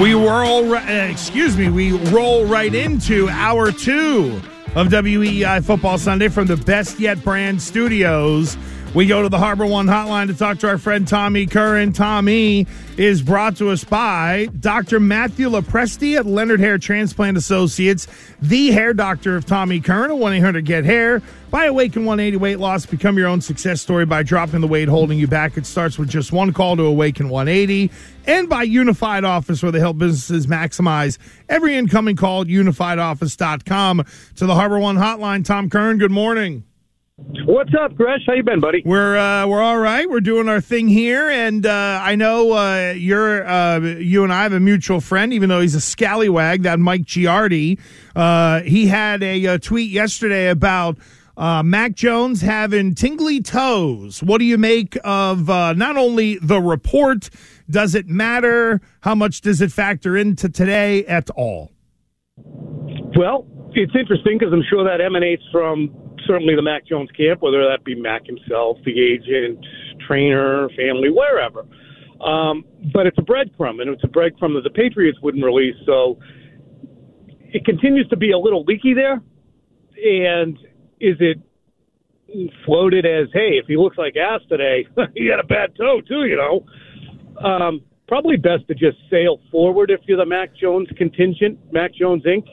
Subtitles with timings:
[0.00, 4.42] We whirl, uh, excuse me, we roll right into hour two
[4.74, 8.58] of WEEI Football Sunday from the Best Yet Brand Studios.
[8.96, 11.92] We go to the HarborOne hotline to talk to our friend Tommy Curran.
[11.92, 12.66] Tommy
[12.96, 15.00] is brought to us by Dr.
[15.00, 18.06] Matthew Lopresti at Leonard Hair Transplant Associates,
[18.40, 21.20] the hair doctor of Tommy Curran at 1 800 Get Hair.
[21.50, 22.86] By Awaken 180 Weight Loss.
[22.86, 25.58] Become your own success story by dropping the weight holding you back.
[25.58, 27.90] It starts with just one call to Awaken 180.
[28.26, 31.18] And by Unified Office, where they help businesses maximize
[31.50, 34.04] every incoming call at unifiedoffice.com.
[34.36, 36.64] To the HarborOne hotline, Tom Curran, good morning.
[37.18, 38.20] What's up, Gresh?
[38.26, 38.82] How you been, buddy?
[38.84, 40.08] We're uh, we're all right.
[40.08, 44.42] We're doing our thing here, and uh, I know uh, you're uh, you and I
[44.42, 46.64] have a mutual friend, even though he's a scallywag.
[46.64, 47.80] That Mike Giardi,
[48.14, 50.98] uh, he had a, a, tweet yesterday about
[51.38, 54.22] uh, Mac Jones having tingly toes.
[54.22, 57.30] What do you make of not only the report?
[57.70, 58.82] Does it matter?
[59.00, 61.72] How much does it factor into today at all?
[62.36, 67.66] Well, it's interesting because I'm sure that emanates from certainly the Mac Jones camp, whether
[67.68, 69.64] that be Mac himself, the agent,
[70.06, 71.66] trainer, family, wherever.
[72.20, 75.76] Um, but it's a breadcrumb, and it's a breadcrumb that the Patriots wouldn't release.
[75.84, 76.18] So
[77.52, 79.22] it continues to be a little leaky there.
[79.96, 80.58] And
[81.00, 81.38] is it
[82.64, 86.24] floated as, hey, if he looks like ass today, he had a bad toe too,
[86.24, 86.64] you know?
[87.46, 92.24] Um, probably best to just sail forward if you're the Mac Jones contingent, Mac Jones
[92.24, 92.46] Inc.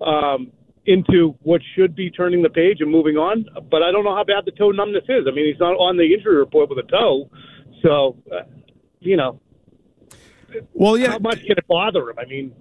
[0.00, 0.52] Um,
[0.86, 3.46] into what should be turning the page and moving on.
[3.70, 5.26] But I don't know how bad the toe numbness is.
[5.28, 7.30] I mean, he's not on the injury report with a toe,
[7.82, 8.42] so uh,
[9.00, 9.40] you know.
[10.74, 11.12] Well, yeah.
[11.12, 12.18] How much can it bother him?
[12.18, 12.54] I mean.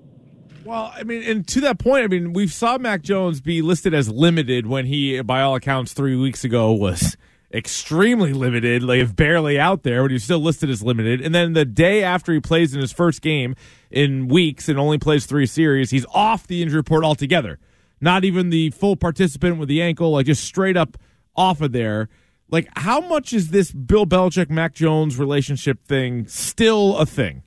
[0.64, 3.96] Well, I mean, and to that point, I mean, we saw Mac Jones be listed
[3.96, 7.18] as limited when he, by all accounts, three weeks ago was
[7.52, 11.20] extremely limited, like barely out there, but he's still listed as limited.
[11.20, 13.56] And then the day after he plays in his first game
[13.90, 17.58] in weeks and only plays three series, he's off the injury report altogether
[18.02, 20.98] not even the full participant with the ankle, like just straight up
[21.36, 22.10] off of there.
[22.50, 27.44] Like, how much is this Bill Belichick Mac Jones relationship thing still a thing?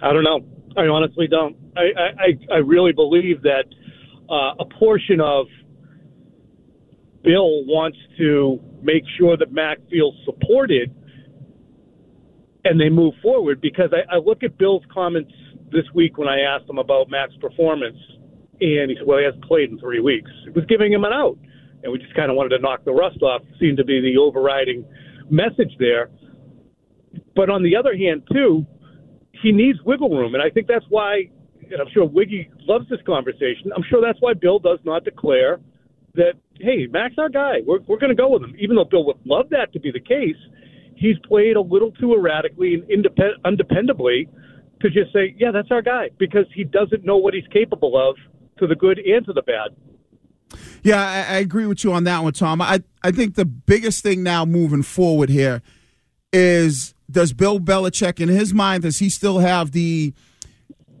[0.00, 0.40] I don't know.
[0.76, 1.56] I honestly don't.
[1.76, 1.80] I
[2.52, 3.64] I, I really believe that
[4.30, 5.46] uh, a portion of
[7.24, 10.94] Bill wants to make sure that Mac feels supported
[12.64, 15.32] and they move forward because I, I look at Bill's comments
[15.72, 17.98] this week when I asked him about Mac's performance
[18.60, 20.30] and he said, well, he hasn't played in three weeks.
[20.46, 21.38] It was giving him an out.
[21.82, 24.18] And we just kind of wanted to knock the rust off, seemed to be the
[24.20, 24.84] overriding
[25.30, 26.10] message there.
[27.36, 28.66] But on the other hand, too,
[29.42, 30.34] he needs wiggle room.
[30.34, 31.30] And I think that's why,
[31.70, 35.60] and I'm sure Wiggy loves this conversation, I'm sure that's why Bill does not declare
[36.14, 37.58] that, hey, Mac's our guy.
[37.64, 38.56] We're, we're going to go with him.
[38.58, 40.36] Even though Bill would love that to be the case,
[40.96, 44.28] he's played a little too erratically and independ- undependably
[44.80, 48.16] to just say, yeah, that's our guy, because he doesn't know what he's capable of
[48.58, 49.74] to the good and to the bad.
[50.82, 52.62] Yeah, I, I agree with you on that one, Tom.
[52.62, 55.62] I, I think the biggest thing now moving forward here
[56.32, 60.14] is does Bill Belichick, in his mind, does he still have the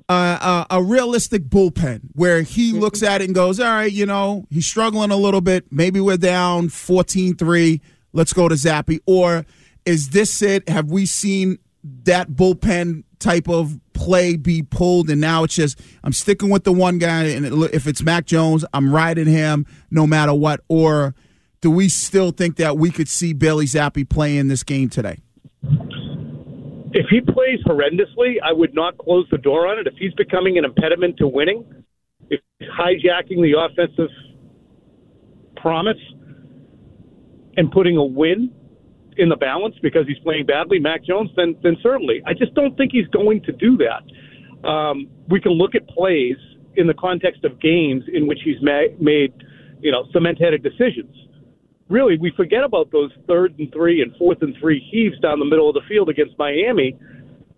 [0.08, 2.80] uh, uh, a realistic bullpen where he mm-hmm.
[2.80, 5.70] looks at it and goes, all right, you know, he's struggling a little bit.
[5.70, 7.80] Maybe we're down 14 3.
[8.14, 9.00] Let's go to Zappe.
[9.06, 9.44] Or
[9.84, 10.66] is this it?
[10.68, 11.58] Have we seen
[12.04, 16.72] that bullpen type of play be pulled, and now it's just I'm sticking with the
[16.72, 20.60] one guy, and if it's Mac Jones, I'm riding him no matter what.
[20.68, 21.14] Or
[21.60, 25.18] do we still think that we could see Bailey Zappe play in this game today?
[26.92, 29.86] If he plays horrendously, I would not close the door on it.
[29.86, 31.64] If he's becoming an impediment to winning,
[32.30, 34.10] if he's hijacking the offensive
[35.56, 35.98] promise
[37.56, 38.52] and putting a win
[39.18, 42.22] in the balance because he's playing badly, Mac Jones, then then certainly.
[42.26, 44.66] I just don't think he's going to do that.
[44.66, 46.36] Um, we can look at plays
[46.76, 49.34] in the context of games in which he's ma- made,
[49.80, 51.14] you know, cement-headed decisions.
[51.88, 55.44] Really, we forget about those third and three and fourth and three heaves down the
[55.44, 56.96] middle of the field against Miami,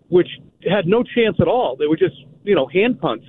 [0.09, 0.27] which
[0.69, 1.75] had no chance at all.
[1.75, 3.25] They were just, you know, hand punts.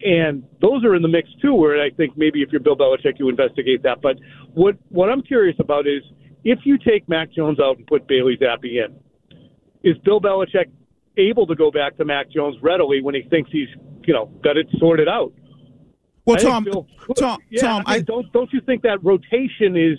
[0.00, 3.18] And those are in the mix too, where I think maybe if you're Bill Belichick,
[3.18, 4.00] you investigate that.
[4.00, 4.18] But
[4.54, 6.02] what what I'm curious about is
[6.44, 8.96] if you take Mac Jones out and put Bailey Zappe in,
[9.82, 10.66] is Bill Belichick
[11.16, 13.68] able to go back to Mac Jones readily when he thinks he's
[14.06, 15.32] you know got it sorted out?
[16.24, 16.86] Well, I Tom, Bill.
[17.16, 19.98] Tom, yeah, Tom, I mean, I- don't don't you think that rotation is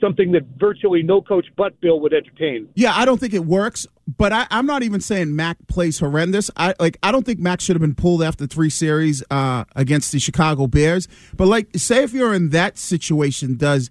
[0.00, 2.68] something that virtually no coach but Bill would entertain?
[2.74, 3.86] Yeah, I don't think it works,
[4.16, 6.50] but I, I'm not even saying Mac plays horrendous.
[6.56, 10.12] I like I don't think Mac should have been pulled after three series uh, against
[10.12, 11.08] the Chicago Bears.
[11.36, 13.90] But like, say if you're in that situation, does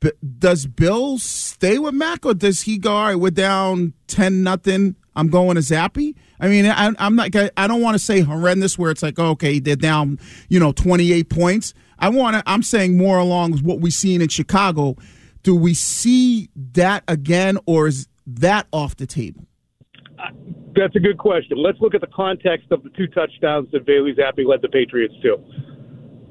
[0.00, 2.92] B- does Bill stay with Mac or does he go?
[2.92, 4.96] All right, we're down ten nothing.
[5.14, 6.14] I'm going to Zappe.
[6.40, 7.34] I mean, I, I'm not.
[7.56, 10.18] I don't want to say horrendous where it's like, okay, they're down,
[10.48, 11.74] you know, 28 points.
[11.98, 12.42] I want to.
[12.46, 14.96] I'm saying more along what we've seen in Chicago.
[15.42, 19.46] Do we see that again, or is that off the table?
[20.74, 21.58] That's a good question.
[21.58, 25.14] Let's look at the context of the two touchdowns that Bailey Zappe led the Patriots
[25.22, 25.36] to.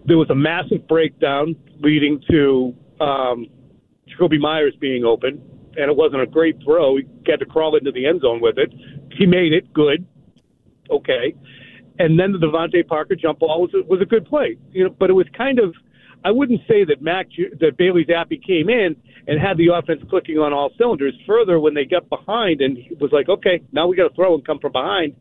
[0.06, 3.48] There was a massive breakdown leading to um,
[4.19, 5.42] Jakobi Meyers being open,
[5.77, 6.98] and it wasn't a great throw.
[6.98, 8.74] He had to crawl into the end zone with it.
[9.18, 10.06] He made it good,
[10.92, 11.36] okay.
[12.00, 14.95] And then the DeVante Parker jump ball was a, was a good play, you know.
[14.98, 15.75] But it was kind of,
[16.24, 17.27] I wouldn't say that Mac
[17.60, 18.95] that Bailey Zappe came in
[19.27, 21.13] and had the offense clicking on all cylinders.
[21.27, 24.33] Further, when they got behind and he was like, okay, now we got to throw
[24.33, 25.16] and come from behind,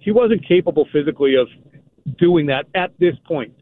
[0.00, 1.48] he wasn't capable physically of
[2.18, 3.52] doing that at this point.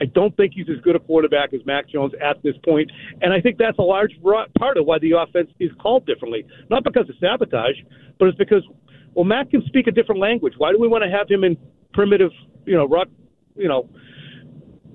[0.00, 2.90] I don't think he's as good a quarterback as Mac Jones at this point,
[3.22, 6.44] and I think that's a large part of why the offense is called differently.
[6.70, 7.76] Not because of sabotage,
[8.18, 8.62] but it's because
[9.14, 10.52] well, Mac can speak a different language.
[10.58, 11.56] Why do we want to have him in
[11.94, 12.30] primitive,
[12.66, 13.08] you know, rock,
[13.56, 13.88] you know,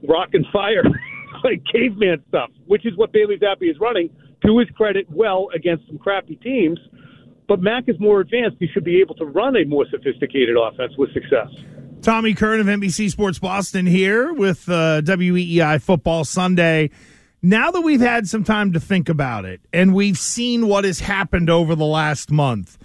[0.07, 0.83] rock and fire,
[1.43, 4.09] like caveman stuff, which is what Bailey Zappe is running.
[4.45, 6.79] To his credit, well against some crappy teams,
[7.47, 8.57] but Mac is more advanced.
[8.59, 11.49] He should be able to run a more sophisticated offense with success.
[12.01, 16.89] Tommy Curran of NBC Sports Boston here with uh, WEEI Football Sunday.
[17.43, 20.99] Now that we've had some time to think about it and we've seen what has
[20.99, 22.79] happened over the last month,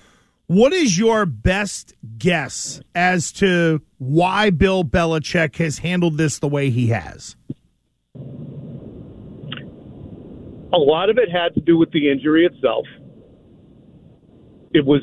[0.49, 6.69] what is your best guess as to why Bill Belichick has handled this the way
[6.69, 7.37] he has?
[10.75, 12.85] A lot of it had to do with the injury itself.
[14.75, 15.01] It was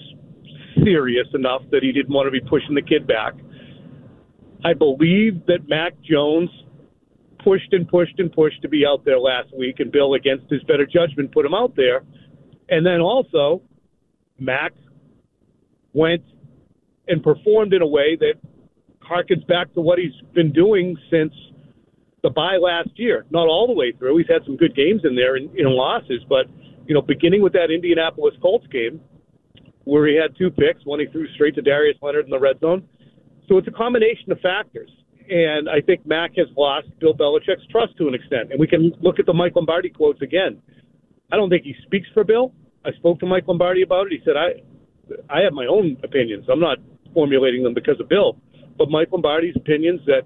[0.84, 3.34] serious enough that he didn't want to be pushing the kid back.
[4.64, 6.50] I believe that Mac Jones
[7.44, 10.64] pushed and pushed and pushed to be out there last week, and Bill, against his
[10.64, 12.04] better judgment, put him out there.
[12.70, 13.62] And then also,
[14.40, 14.74] Mac
[15.92, 16.24] went
[17.08, 18.36] and performed in a way that
[19.02, 21.34] harkens back to what he's been doing since
[22.24, 23.26] the bye last year.
[23.30, 24.18] Not all the way through.
[24.18, 26.48] He's had some good games in there in, in losses, but
[26.88, 29.02] you know, beginning with that Indianapolis Colts game
[29.86, 32.60] where he had two picks, one he threw straight to Darius Leonard in the red
[32.62, 32.88] zone.
[33.48, 34.90] So it's a combination of factors.
[35.30, 38.52] And I think Mac has lost Bill Belichick's trust to an extent.
[38.52, 40.62] And we can look at the Mike Lombardi quotes again.
[41.32, 42.54] I don't think he speaks for Bill.
[42.86, 44.14] I spoke to Mike Lombardi about it.
[44.14, 44.62] He said, I
[45.30, 46.46] I have my own opinions.
[46.52, 46.78] I'm not
[47.14, 48.38] formulating them because of Bill.
[48.78, 50.22] But Mike Lombardi's opinions that,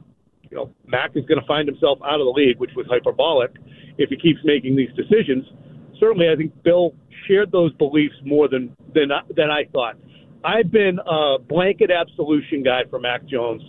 [0.50, 3.51] you know, Mac is going to find himself out of the league, which was hyperbolic,
[3.98, 5.46] if he keeps making these decisions.
[6.00, 6.94] Certainly, I think Bill
[7.27, 9.96] shared those beliefs more than than than I thought.
[10.44, 13.62] I've been a blanket absolution guy for Mac Jones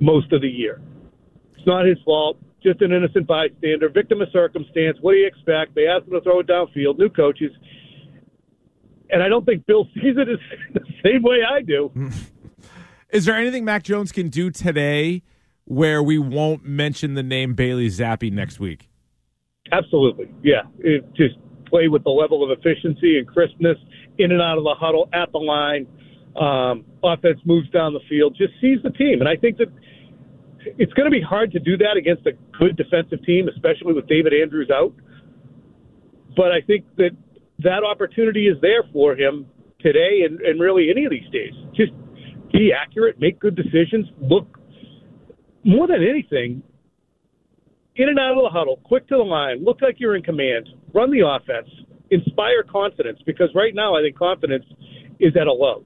[0.00, 0.80] most of the year.
[1.56, 2.38] It's not his fault.
[2.62, 4.96] Just an innocent bystander, victim of circumstance.
[5.00, 5.74] What do you expect?
[5.74, 6.96] They asked him to throw it downfield.
[6.98, 7.50] New coaches,
[9.10, 10.28] and I don't think Bill sees it
[10.74, 11.90] the same way I do.
[13.10, 15.22] Is there anything Mac Jones can do today
[15.64, 18.88] where we won't mention the name Bailey Zappe next week?
[19.70, 20.62] Absolutely, yeah.
[20.78, 21.34] It just
[21.66, 23.76] play with the level of efficiency and crispness
[24.18, 25.86] in and out of the huddle at the line.
[26.34, 29.68] Um, offense moves down the field, just sees the team, and I think that
[30.78, 34.06] it's going to be hard to do that against a good defensive team, especially with
[34.06, 34.94] David Andrews out.
[36.36, 37.10] But I think that
[37.58, 39.46] that opportunity is there for him
[39.80, 41.52] today, and, and really any of these days.
[41.74, 41.92] Just
[42.52, 44.58] be accurate, make good decisions, look
[45.64, 46.62] more than anything
[47.96, 50.68] in and out of the huddle, quick to the line, look like you're in command,
[50.94, 51.68] run the offense,
[52.10, 54.64] inspire confidence because right now I think confidence
[55.20, 55.84] is at a low.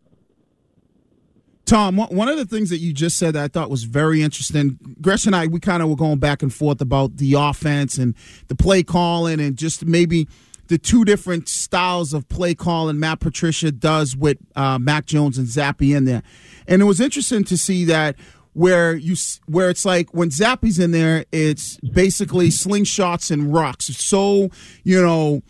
[1.67, 4.79] Tom, one of the things that you just said that I thought was very interesting.
[5.01, 8.15] Gresh and I, we kind of were going back and forth about the offense and
[8.47, 10.29] the play calling and just maybe
[10.69, 15.47] the two different styles of play calling Matt Patricia does with uh, Mac Jones and
[15.49, 16.23] Zappe in there.
[16.69, 18.15] And it was interesting to see that
[18.53, 23.87] where you where it's like when Zappe's in there, it's basically slingshots and rocks.
[23.87, 24.51] So
[24.85, 25.43] you know,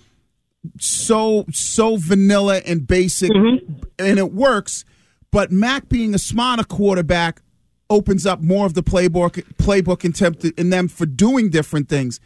[0.80, 3.74] so so vanilla and basic, Mm-hmm.
[3.98, 4.84] and it works.
[5.36, 7.42] But Mac being a smarter quarterback
[7.90, 12.20] opens up more of the playbook playbook in, in them for doing different things.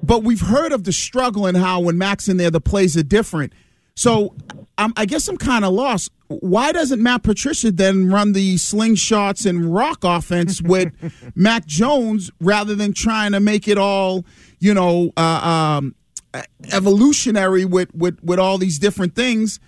[0.00, 3.02] But we've heard of the struggle and how when Mac's in there, the plays are
[3.02, 3.52] different.
[3.96, 4.36] So
[4.78, 6.12] I'm, I guess I'm kind of lost.
[6.28, 10.92] Why doesn't Matt Patricia then run the slingshots and rock offense with
[11.34, 14.24] Mac Jones rather than trying to make it all,
[14.60, 15.96] you know, uh, um,
[16.70, 19.58] evolutionary with, with, with all these different things?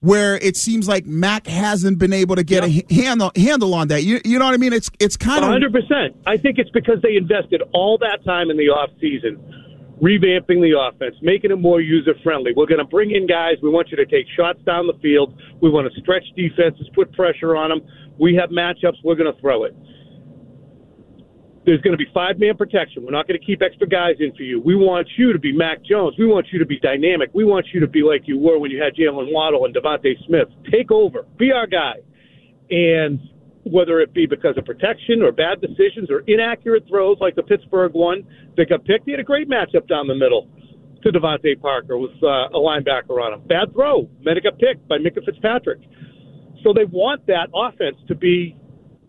[0.00, 4.02] Where it seems like Mac hasn't been able to get a handle handle on that.
[4.02, 4.72] You, you know what I mean?
[4.72, 6.14] It's it's kind of 100%.
[6.26, 9.38] I think it's because they invested all that time in the off season
[10.00, 12.52] revamping the offense, making it more user friendly.
[12.56, 13.56] We're going to bring in guys.
[13.62, 15.34] We want you to take shots down the field.
[15.60, 17.80] We want to stretch defenses, put pressure on them.
[18.18, 19.04] We have matchups.
[19.04, 19.76] We're going to throw it.
[21.70, 23.04] There's going to be five man protection.
[23.04, 24.60] We're not going to keep extra guys in for you.
[24.60, 26.16] We want you to be Mac Jones.
[26.18, 27.30] We want you to be dynamic.
[27.32, 30.18] We want you to be like you were when you had Jaylen Waddle and DeVonta
[30.26, 30.48] Smith.
[30.68, 31.26] Take over.
[31.38, 32.02] Be our guy.
[32.70, 33.20] And
[33.62, 37.92] whether it be because of protection or bad decisions or inaccurate throws like the Pittsburgh
[37.92, 39.04] one that got picked.
[39.04, 40.50] He had a great matchup down the middle
[41.04, 43.46] to DeVante Parker with uh, a linebacker on him.
[43.46, 44.10] Bad throw.
[44.24, 45.78] Then got picked by Minkah Fitzpatrick.
[46.64, 48.56] So they want that offense to be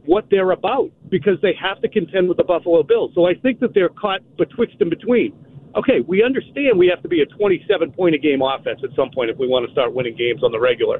[0.05, 3.12] what they're about because they have to contend with the Buffalo Bills.
[3.13, 5.34] So I think that they're caught betwixt and between.
[5.75, 9.10] Okay, we understand we have to be a 27 point a game offense at some
[9.12, 11.00] point if we want to start winning games on the regular.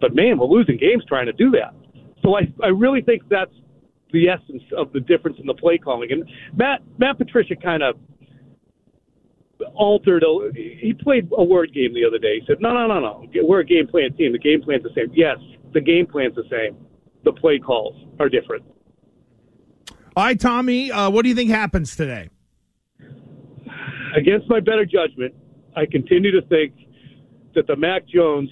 [0.00, 1.72] But man, we're losing games trying to do that.
[2.22, 3.52] So I, I really think that's
[4.12, 6.12] the essence of the difference in the play calling.
[6.12, 7.96] And Matt Matt Patricia kind of
[9.74, 10.22] altered.
[10.22, 12.40] A, he played a word game the other day.
[12.40, 13.24] He said, "No, no, no, no.
[13.42, 14.32] We're a game plan team.
[14.32, 15.10] The game plan's the same.
[15.14, 15.38] Yes,
[15.72, 16.76] the game plan's the same.
[17.26, 18.64] The play calls are different."
[20.16, 22.30] All right, Tommy, uh, what do you think happens today?
[24.16, 25.34] Against my better judgment,
[25.76, 26.72] I continue to think
[27.54, 28.48] that the Mac Jones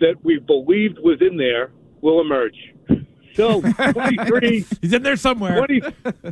[0.00, 2.56] that we believed was in there will emerge.
[3.34, 4.64] So 23.
[4.80, 5.56] He's in there somewhere.
[5.56, 5.80] 20,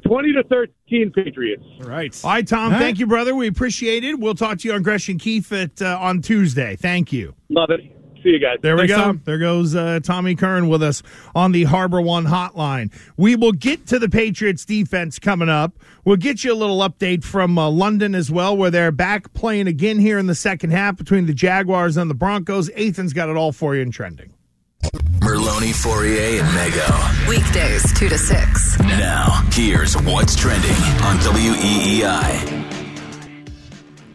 [0.06, 1.64] 20 to 13 Patriots.
[1.80, 2.20] All right.
[2.24, 2.78] All right, Tom, All right.
[2.78, 3.34] thank you, brother.
[3.34, 4.20] We appreciate it.
[4.20, 6.76] We'll talk to you on Gresh and Keefe at, uh, on Tuesday.
[6.76, 7.34] Thank you.
[7.48, 7.80] Love it.
[8.22, 8.58] See you guys.
[8.62, 9.02] There we Thanks, go.
[9.02, 9.22] Tom.
[9.24, 11.02] There goes uh, Tommy Curran with us
[11.34, 12.92] on the HarborOne hotline.
[13.16, 15.72] We will get to the Patriots defense coming up.
[16.04, 19.66] We'll get you a little update from uh, London as well, where they're back playing
[19.66, 22.70] again here in the second half between the Jaguars and the Broncos.
[22.76, 24.32] Ethan's got it all for you in trending.
[25.20, 27.28] Merloni, Fauria, and Mego.
[27.28, 28.78] Weekdays 2 to 6.
[28.80, 32.61] Now, here's what's trending on WEEI.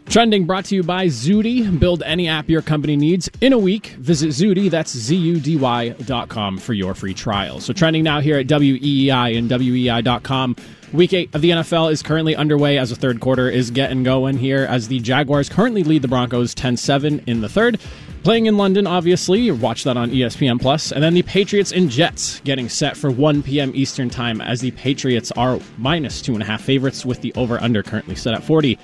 [0.09, 1.69] Trending brought to you by Zudy.
[1.69, 3.87] Build any app your company needs in a week.
[3.99, 7.59] Visit Zudy, that's Z-U-D-Y dot com for your free trial.
[7.59, 10.55] So trending now here at WEEI and WEEI.com.
[10.93, 14.37] Week eight of the NFL is currently underway as the third quarter is getting going
[14.37, 17.77] here as the Jaguars currently lead the Broncos 10-7 in the third.
[18.23, 22.39] Playing in London, obviously, watch that on ESPN Plus, and then the Patriots and Jets
[22.41, 23.71] getting set for 1 p.m.
[23.75, 27.83] Eastern time as the Patriots are minus two and a half favorites with the over/under
[27.83, 28.77] currently set at 40.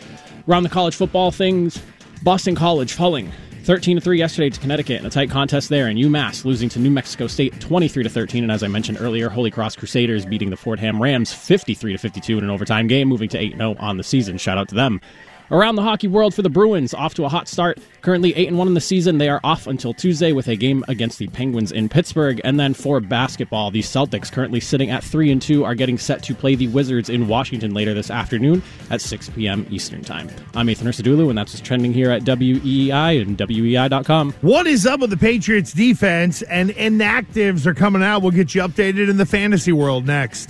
[0.46, 1.82] Around the college football things,
[2.22, 3.32] Boston College falling
[3.64, 6.80] 13 to 3 yesterday to Connecticut in a tight contest there, and UMass losing to
[6.80, 8.44] New Mexico State 23 to 13.
[8.44, 12.40] And as I mentioned earlier, Holy Cross Crusaders beating the Fordham Rams 53 to 52
[12.40, 14.38] in an overtime game, moving to 8 0 on the season.
[14.38, 15.00] Shout out to them.
[15.54, 17.78] Around the hockey world for the Bruins, off to a hot start.
[18.02, 19.20] Currently 8 and 1 in the season.
[19.20, 22.42] They are off until Tuesday with a game against the Penguins in Pittsburgh.
[22.44, 26.24] And then for basketball, the Celtics, currently sitting at 3 and 2, are getting set
[26.24, 29.68] to play the Wizards in Washington later this afternoon at 6 p.m.
[29.70, 30.28] Eastern Time.
[30.56, 34.34] I'm Ethan Ursadulu, and that's what's trending here at WEEI and WEEI.com.
[34.42, 38.24] What is up with the Patriots defense and inactives are coming out?
[38.24, 40.50] We'll get you updated in the fantasy world next.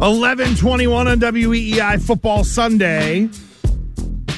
[0.00, 3.28] Eleven twenty-one on WEEI Football Sunday.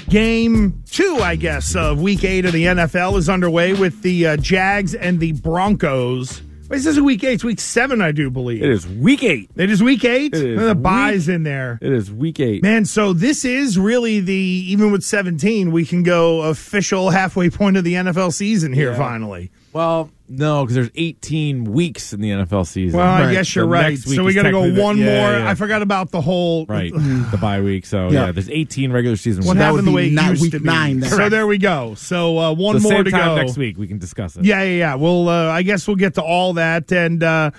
[0.09, 4.37] Game two, I guess, of week eight of the NFL is underway with the uh,
[4.37, 6.43] Jags and the Broncos.
[6.69, 7.35] Wait, this is week eight.
[7.35, 8.63] It's week seven, I do believe.
[8.63, 9.51] It is week eight.
[9.57, 10.35] It is week eight.
[10.35, 11.79] It is the week- buys in there.
[11.81, 12.63] It is week eight.
[12.63, 17.77] Man, so this is really the even with 17, we can go official halfway point
[17.77, 18.99] of the NFL season here Yeah.
[18.99, 19.51] finally.
[19.73, 22.99] Well, no, because there's 18 weeks in the NFL season.
[22.99, 23.99] Well, I guess you're The right.
[23.99, 25.39] So we got to go technically the- one yeah, more.
[25.39, 25.51] yeah.
[25.51, 27.85] I forgot about the whole Right, the bye week.
[27.87, 28.27] So yeah.
[28.27, 28.33] Yeah.
[28.33, 29.45] there's 18 regular season.
[29.45, 29.65] What weeks.
[29.65, 30.65] happened the way it used week to be.
[30.65, 31.11] nine then.
[31.11, 31.95] So there we go.
[31.95, 33.77] So uh, one So more same to time go next week.
[33.77, 34.45] We can discuss it.
[34.45, 34.95] Yeah, yeah, yeah.
[34.95, 36.91] Well, uh, I guess we'll get to all that.
[36.91, 37.51] And uh,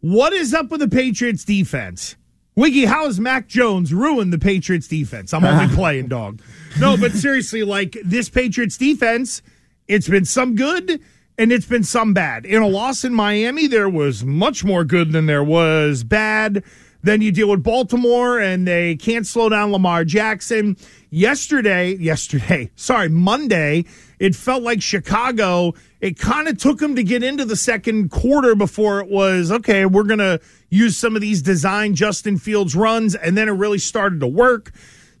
[0.00, 2.16] what is up with the Patriots defense?
[2.54, 5.32] Wiggy, how has Mac Jones ruined the Patriots defense?
[5.32, 6.42] I'm only playing dog.
[6.78, 9.40] No, but seriously, like this Patriots defense,
[9.88, 11.00] it's been some good
[11.42, 12.46] and it's been some bad.
[12.46, 16.62] In a loss in Miami, there was much more good than there was bad.
[17.02, 20.76] Then you deal with Baltimore and they can't slow down Lamar Jackson.
[21.10, 23.86] Yesterday, yesterday, sorry, Monday,
[24.20, 28.54] it felt like Chicago, it kind of took them to get into the second quarter
[28.54, 33.16] before it was, okay, we're going to use some of these design Justin Fields runs.
[33.16, 34.70] And then it really started to work.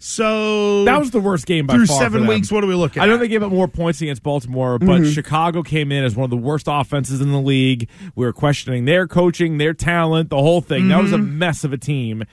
[0.04, 2.28] So That was the worst game by through far for seven them.
[2.28, 2.50] weeks.
[2.50, 3.20] What are we looking I know at?
[3.20, 5.14] they gave up more points against Baltimore, but Mhm.
[5.14, 7.88] Chicago came in as one of the worst offenses in the league.
[8.16, 10.88] We were questioning their coaching, their talent, the whole thing.
[10.88, 11.34] That was a Mhm.
[11.34, 12.24] mess of a team.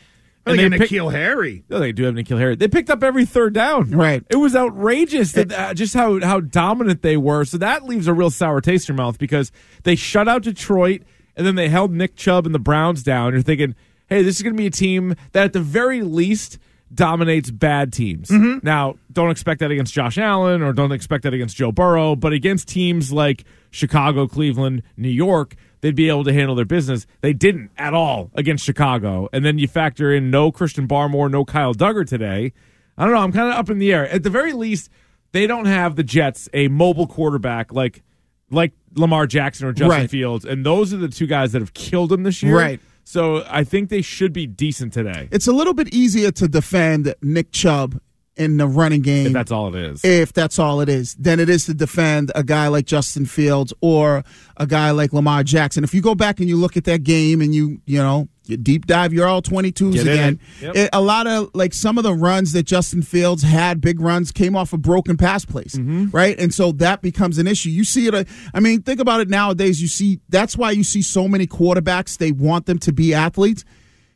[0.47, 1.63] I think picked- N'Keal Harry.
[1.69, 2.55] No, they do have N'Keal Harry.
[2.55, 3.91] They picked up every third down.
[3.91, 4.23] Right.
[4.31, 7.45] It was outrageous that, uh, just how, how dominant they were.
[7.45, 9.51] So that leaves a real sour taste in your mouth because
[9.83, 11.03] they shut out Detroit
[11.37, 13.33] and then they held Nick Chubb and the Browns down.
[13.33, 13.75] You're thinking,
[14.07, 16.57] hey, this is going to be a team that at the very least
[16.93, 18.29] dominates bad teams.
[18.29, 18.65] Mm-hmm.
[18.65, 22.33] Now, don't expect that against Josh Allen or don't expect that against Joe Burrow, but
[22.33, 27.05] against teams like Chicago, Cleveland, New York, they'd be able to handle their business.
[27.21, 29.29] They didn't at all against Chicago.
[29.31, 32.53] And then you factor in no Christian Barmore, no Kyle Dugger today.
[32.97, 33.21] I don't know.
[33.21, 34.09] I'm kind of up in the air.
[34.09, 34.89] At the very least,
[35.31, 38.03] they don't have the Jets a mobile quarterback like
[38.51, 40.09] like Lamar Jackson or Justin Right.
[40.09, 42.57] Fields, and those are the two guys that have killed them this year.
[42.57, 42.79] Right.
[43.09, 45.29] So I think they should be decent today.
[45.31, 47.99] It's a little bit easier to defend Nick Chubb
[48.37, 49.25] in the running game.
[49.25, 50.05] If that's all it is.
[50.05, 53.73] if that's all it is, than it is to defend a guy like Justin Fields
[53.81, 54.23] or
[54.57, 55.83] a guy like Lamar Jackson.
[55.83, 58.85] If you go back and you look at that game and you, you know, deep
[58.87, 60.39] dive, you're all 22s Get again.
[60.61, 60.75] Yep.
[60.75, 64.31] It- a lot of, like, some of the runs that Justin Fields had, big runs,
[64.31, 66.09] came off of broken pass plays, Mm-hmm.
[66.11, 66.39] right?
[66.39, 67.69] And so that becomes an issue.
[67.69, 69.81] You see it, uh, I mean, think about it nowadays.
[69.81, 73.63] You see, that's why you see so many quarterbacks, they want them to be athletes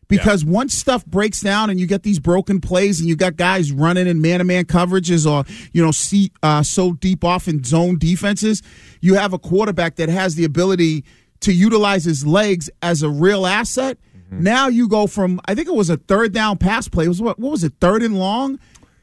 [0.09, 3.71] because once stuff breaks down and you get these broken plays and you got guys
[3.71, 8.61] running in man-to-man coverages or you know see uh, so deep off in zone defenses
[9.01, 11.03] you have a quarterback that has the ability
[11.39, 13.97] to utilize his legs as a real asset
[14.33, 14.43] Mm-hmm.
[14.43, 17.21] now you go from i think it was a third down pass play it was
[17.21, 18.59] what, what was it third and long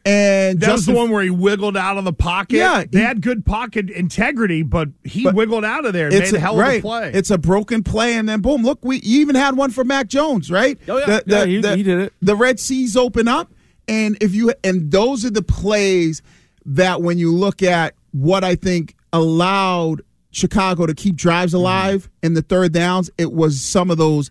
[0.07, 2.57] and That was the one where he wiggled out of the pocket.
[2.57, 6.19] Yeah, they he- had good pocket integrity, but he But wiggled out of there and
[6.19, 6.79] made a hell right.
[6.79, 7.11] of a play.
[7.13, 8.63] It's a broken play, and then boom!
[8.63, 10.79] Look, we you even had one for Mac Jones, right?
[10.89, 11.21] Oh, yeah.
[11.27, 12.15] Yeah, he- he did it.
[12.23, 13.53] The Red Seas open up,
[13.89, 16.23] and if you and those are the plays
[16.65, 22.33] that when you look at what I think allowed Chicago to keep drives alive in
[22.33, 24.31] the third downs, it was some of those.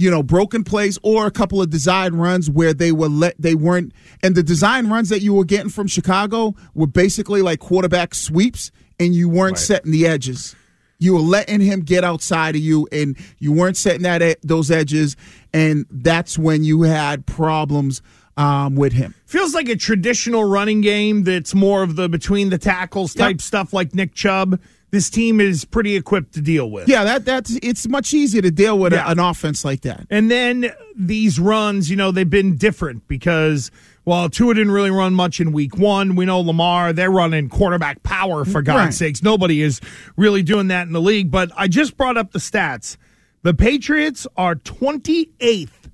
[0.00, 3.54] You know, broken plays or a couple of design runs where they were let they
[3.54, 8.14] weren't, and the design runs that you were getting from Chicago were basically like quarterback
[8.14, 10.56] sweeps, and you weren't setting the edges.
[10.98, 14.70] You were letting him get outside of you, and you weren't setting that e- those
[14.70, 15.16] edges,
[15.52, 18.00] and that's when you had problems
[18.38, 19.14] um, with him.
[19.26, 23.74] Feels like a traditional running game that's more of the between the tackles type stuff
[23.74, 24.58] like Nick Chubb.
[24.92, 26.88] This team is pretty equipped to deal with.
[26.88, 30.04] Yeah, that that's it's much easier to deal with a- an offense like that.
[30.10, 33.70] And then these runs, you know, they've been different because
[34.02, 38.02] while Tua didn't really run much in week one, we know Lamar, they're running quarterback
[38.02, 38.94] power for God's Right.
[38.94, 39.22] sakes.
[39.22, 39.80] Nobody is
[40.16, 41.30] really doing that in the league.
[41.30, 42.96] But I just brought up the stats.
[43.42, 45.88] The Patriots are 28th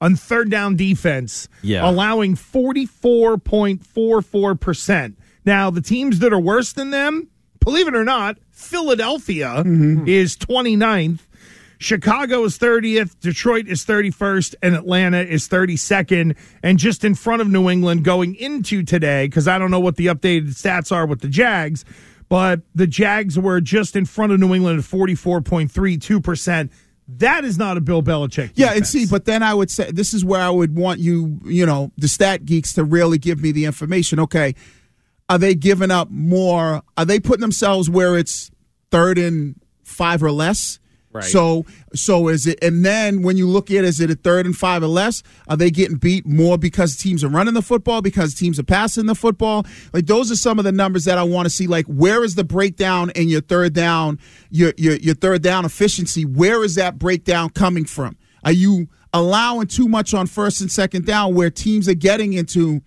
[0.00, 1.88] on third down defense, Yeah.
[1.88, 5.16] allowing 44.44%.
[5.44, 7.28] Now, the teams that are worse than them,
[7.64, 10.06] believe it or not, Philadelphia mm-hmm.
[10.06, 11.20] is 29th.
[11.78, 16.36] Chicago is 30th, Detroit is 31st, and Atlanta is 32nd.
[16.62, 19.96] And just in front of New England going into today, because I don't know what
[19.96, 21.84] the updated stats are with the Jags,
[22.28, 26.70] but the Jags were just in front of New England at 44.32%.
[27.08, 28.52] That is not a Bill Belichick.
[28.54, 31.40] Yeah, and see, but then I would say this is where I would want you,
[31.44, 34.20] you know, the stat geeks to really give me the information.
[34.20, 34.54] Okay,
[35.32, 36.82] are they giving up more?
[36.98, 38.50] Are they putting themselves where it's
[38.90, 40.78] third and five or less?
[41.10, 41.24] Right.
[41.24, 41.64] So,
[41.94, 42.62] so is it?
[42.62, 45.22] And then when you look at, it, is it a third and five or less?
[45.48, 49.06] Are they getting beat more because teams are running the football, because teams are passing
[49.06, 49.64] the football?
[49.94, 51.66] Like those are some of the numbers that I want to see.
[51.66, 54.18] Like where is the breakdown in your third down,
[54.50, 56.26] your your your third down efficiency?
[56.26, 58.18] Where is that breakdown coming from?
[58.44, 62.82] Are you allowing too much on first and second down where teams are getting into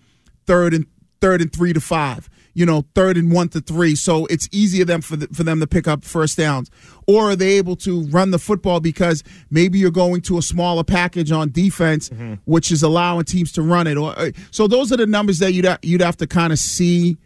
[0.46, 0.86] third and
[1.20, 2.28] third and three to five?
[2.56, 5.60] You know, third and one to three, so it's easier them for the, for them
[5.60, 6.70] to pick up first downs,
[7.06, 10.82] or are they able to run the football because maybe you're going to a smaller
[10.82, 12.08] package on defense,
[12.46, 13.98] which is allowing teams to run it?
[13.98, 17.18] Or uh, so those are the numbers that you'd you'd have to kind of see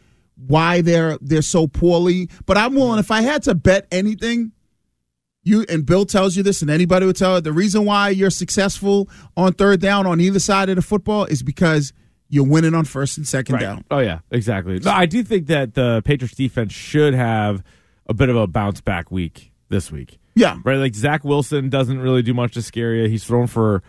[0.48, 2.28] why they're they're so poorly.
[2.44, 4.50] But I'm willing if I had to bet anything,
[5.44, 7.44] you and Bill tells you this, and anybody would tell it.
[7.44, 11.42] The reason why you're successful on third down on either side of the football is
[11.42, 11.92] because
[12.30, 13.60] you're winning on first and second Right.
[13.60, 13.84] down.
[13.90, 14.78] Oh yeah, exactly.
[14.78, 17.62] No, I do think that the Patriots defense should have
[18.06, 20.18] a bit of a bounce back week this week.
[20.34, 20.56] Yeah.
[20.64, 20.78] Right.
[20.78, 23.08] Like Zach Wilson doesn't really do much to scare you.
[23.08, 23.82] He's thrown for,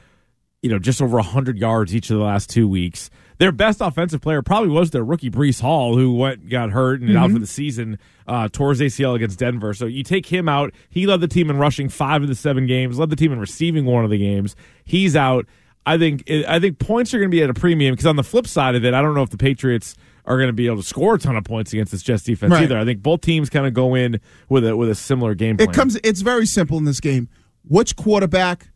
[0.61, 3.09] you know, just over hundred yards each of the last two weeks.
[3.37, 7.15] Their best offensive player probably was their rookie Breece Hall, who went got hurt and
[7.17, 7.33] out Mm-hmm.
[7.35, 9.73] for the season, uh, his ACL against Denver.
[9.73, 10.73] So you take him out.
[10.89, 12.99] He led the team in rushing five of the seven games.
[12.99, 14.55] Led the team in receiving one of the games.
[14.83, 15.47] He's out.
[15.85, 18.23] I think I think points are going to be at a premium because on the
[18.23, 20.77] flip side of it, I don't know if the Patriots are going to be able
[20.77, 22.63] to score a ton of points against this Jets defense Right.
[22.63, 22.77] either.
[22.77, 25.69] I think both teams kind of go in with a with a similar game plan.
[25.69, 25.95] It comes.
[26.03, 27.29] It's very simple in this game.
[27.67, 28.69] Which quarterback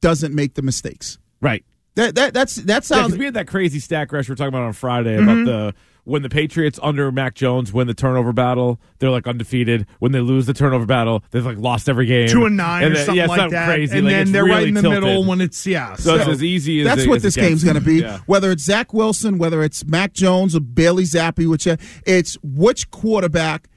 [0.00, 1.18] doesn't make the mistakes?
[1.40, 1.64] right.
[1.94, 4.62] That, that that's that's Yeah, we had that crazy stack rush we are talking about
[4.62, 5.46] on Friday about Mhm.
[5.46, 5.74] the
[6.08, 9.86] when the Patriots under Mac Jones win the turnover battle, they're like undefeated.
[9.98, 12.28] When they lose the turnover battle, they've like lost every game.
[12.28, 13.66] Two and nine or then- something yeah, it's like not that.
[13.66, 13.96] Crazy.
[13.98, 15.02] And Like, then they're right in the tilted.
[15.04, 15.94] middle when it's yeah.
[15.96, 17.96] So, it's as easy as That's it- what as this game's going to be.
[18.00, 18.18] Yeah.
[18.26, 21.68] Whether it's Zach Wilson, whether it's Mac Jones or Bailey Zappe, which
[22.06, 23.68] it's which quarterback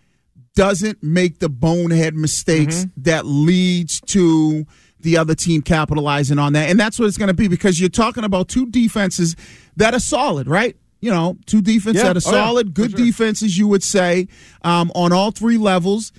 [0.56, 3.02] doesn't make the bonehead mistakes Mm-hmm.
[3.04, 4.66] that leads to
[5.00, 6.70] the other team capitalizing on that.
[6.70, 9.36] And that's what it's going to be because you're talking about two defenses
[9.78, 10.76] that are solid, right?
[11.02, 12.14] You know, two defenses Yeah.
[12.14, 12.46] that are Oh, yeah.
[12.46, 14.28] solid, good defenses, you would say,
[14.64, 16.12] um, on all three levels.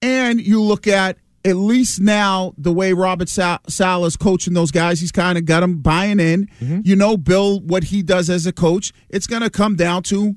[0.00, 5.00] And you look at at least now the way Robert Sal- Saleh's coaching those guys,
[5.00, 6.48] he's kind of got them buying in.
[6.60, 6.80] Mm-hmm.
[6.84, 10.34] You know, Bill, what he does as a coach, it's going to come down to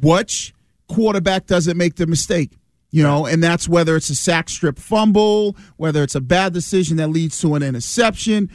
[0.00, 0.54] which
[0.88, 2.52] quarterback doesn't make the mistake.
[2.92, 6.96] You know, and that's whether it's a sack strip fumble, whether it's a bad decision
[6.98, 8.48] that leads to an interception.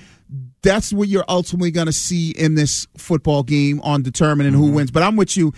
[0.64, 4.62] That's what you're ultimately going to see in this football game on determining Mm-hmm.
[4.62, 4.92] who wins.
[4.92, 5.54] But I'm with you.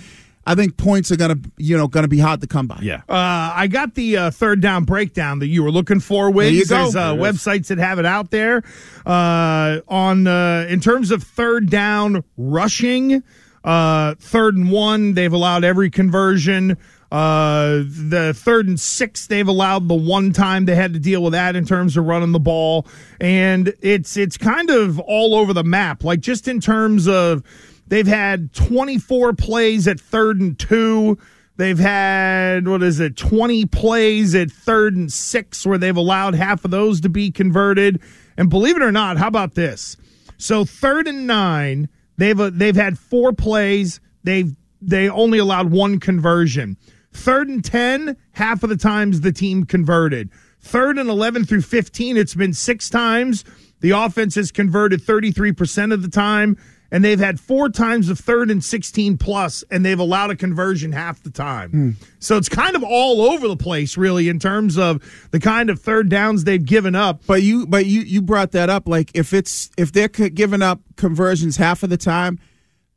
[0.45, 2.79] I think points are going to, you know, going to be hard to come by.
[2.81, 2.97] Yeah.
[3.07, 6.29] Uh, I got the uh, third down breakdown that you were looking for.
[6.31, 6.67] Wigs.
[6.69, 6.91] There you go.
[6.91, 8.61] There's uh, There websites that have it out there.
[9.05, 13.23] Uh, on uh, in terms of third down rushing,
[13.63, 16.77] uh, third and one, they've allowed every conversion.
[17.13, 21.55] The third and six, they've allowed the one time they had to deal with that
[21.55, 22.87] in terms of running the ball,
[23.21, 26.03] and it's it's kind of all over the map.
[26.03, 27.43] Like just in terms of
[27.87, 31.17] they've had 24 plays at third and two.
[31.55, 36.65] They've had, what is it, 20 plays at third and six where they've allowed half
[36.65, 38.01] of those to be converted.
[38.37, 39.95] And believe it or not, how about this?
[40.39, 43.99] So third and nine, they've uh, they've had four plays.
[44.23, 46.75] They've they only allowed one conversion.
[47.13, 50.29] Third and 10, half of the times the team converted.
[50.59, 53.43] Third and 11 through 15, it's been six times.
[53.81, 56.57] The offense has converted 33% of the time
[56.93, 60.91] and they've had four times of third and 16 plus, and they've allowed a conversion
[60.91, 61.71] half the time.
[61.71, 61.89] Hmm.
[62.19, 65.81] So it's kind of all over the place, really, in terms of the kind of
[65.81, 67.23] third downs they've given up.
[67.25, 68.87] But you, but you, you brought that up.
[68.87, 72.39] Like if it's if they're giving up conversions half of the time,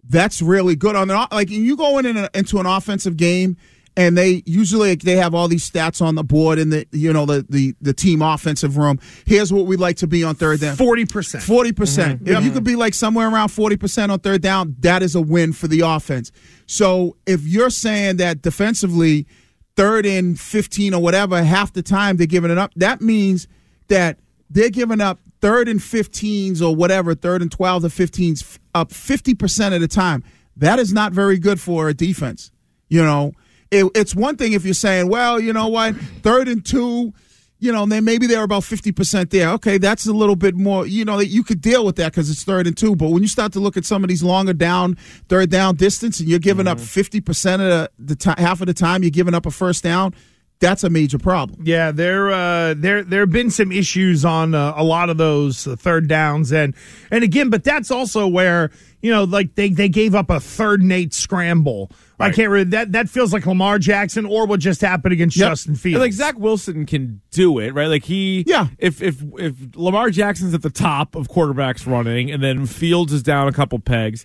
[0.05, 1.48] that's really good on the like.
[1.48, 3.57] You go in a, into an offensive game,
[3.96, 7.24] and they usually they have all these stats on the board in the you know
[7.26, 8.98] the the the team offensive room.
[9.24, 11.42] Here's what we'd like to be on third down: 40%.
[11.42, 12.24] Forty percent.
[12.24, 12.38] Mhm.
[12.38, 15.20] If you could be like somewhere around forty percent on third down, that is a
[15.20, 16.30] win for the offense.
[16.66, 19.26] So if you're saying that defensively,
[19.76, 23.48] third and fifteen or whatever, half the time they're giving it up, that means
[23.88, 24.18] that
[24.50, 29.74] they're giving up third and 15s or whatever, third and 12 or 15s up 50%
[29.74, 30.24] of the time.
[30.56, 32.50] That is not very good for a defense.
[32.88, 33.32] You know,
[33.70, 37.12] it, it's one thing if you're saying, well, you know what, third and two,
[37.59, 39.50] you know, then maybe they're about 50% there.
[39.50, 42.31] Okay, that's a little bit more, you know, that you could deal with that because
[42.31, 42.94] it's third and two.
[42.94, 44.96] But when you start to look at some of these longer down,
[45.29, 48.74] third down distance, and you're giving up 50% of the, the ti half of the
[48.74, 50.14] time, you're giving up a first down,
[50.59, 51.61] that's a major problem.
[51.64, 55.66] Yeah, there uh, there there have been some issues on uh, a lot of those
[55.66, 56.74] uh, third downs, and
[57.11, 58.70] and again, but that's also where
[59.02, 61.90] you know, like they they gave up a third and eight scramble.
[62.18, 65.74] I can't really that that feels like Lamar Jackson or what just happened against Justin
[65.74, 65.96] Fields.
[65.96, 67.88] And like Zach Wilson can do it, right?
[67.88, 68.68] Like he, yeah.
[68.78, 73.22] If if if Lamar Jackson's at the top of quarterbacks running, and then Fields is
[73.22, 74.24] down a couple pegs,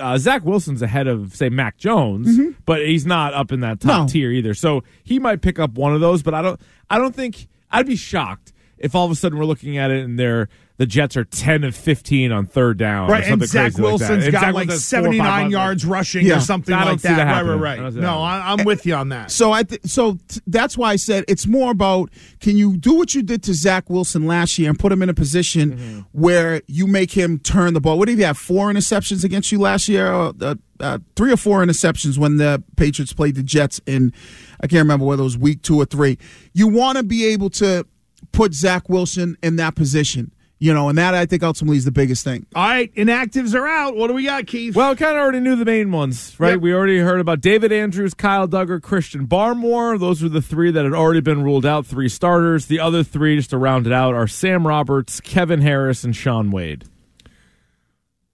[0.00, 2.54] uh, Zach Wilson's ahead of say Mac Jones, Mhm.
[2.64, 4.08] but he's not up in that top No.
[4.08, 4.54] tier either.
[4.54, 6.60] So he might pick up one of those, but I don't.
[6.88, 8.52] I don't think I'd be shocked
[8.82, 11.62] if all of a sudden we're looking at it and they're the Jets are ten
[11.64, 14.32] of fifteen on third down, or Right, and Zach crazy like that.
[14.32, 15.50] Got Zach like Wilson has four or five 79 hundred.
[15.52, 16.38] yards rushing Yeah.
[16.38, 17.16] or something I don't like see that.
[17.16, 17.60] that right, happening.
[17.60, 17.92] right, I don't right.
[17.94, 19.30] see No, that I, I'm with you on that.
[19.30, 22.94] So I th- so t- that's why I said it's more about can you do
[22.94, 26.00] what you did to Zach Wilson last year and put him in a position Mm-hmm.
[26.12, 27.98] where you make him turn the ball.
[27.98, 28.36] What did he have?
[28.38, 30.12] Four interceptions against you last year?
[30.12, 34.12] Uh, uh, uh, three or four interceptions when the Patriots played the Jets in
[34.60, 36.18] I can't remember whether it was week two or three.
[36.54, 37.86] You want to be able to
[38.30, 40.32] put Zach Wilson in that position.
[40.58, 42.46] You know, and that I think ultimately is the biggest thing.
[42.54, 43.96] All right, inactives are out.
[43.96, 44.76] What do we got, Keith?
[44.76, 46.50] Well, kind of already knew the main ones, right?
[46.52, 46.60] Yep.
[46.60, 49.98] We already heard about David Andrews, Kyle Dugger, Christian Barmore.
[49.98, 52.66] Those were the three that had already been ruled out, three starters.
[52.66, 56.52] The other three, just to round it out, are Sam Roberts, Kevin Harris, and Shaun
[56.52, 56.84] Wade.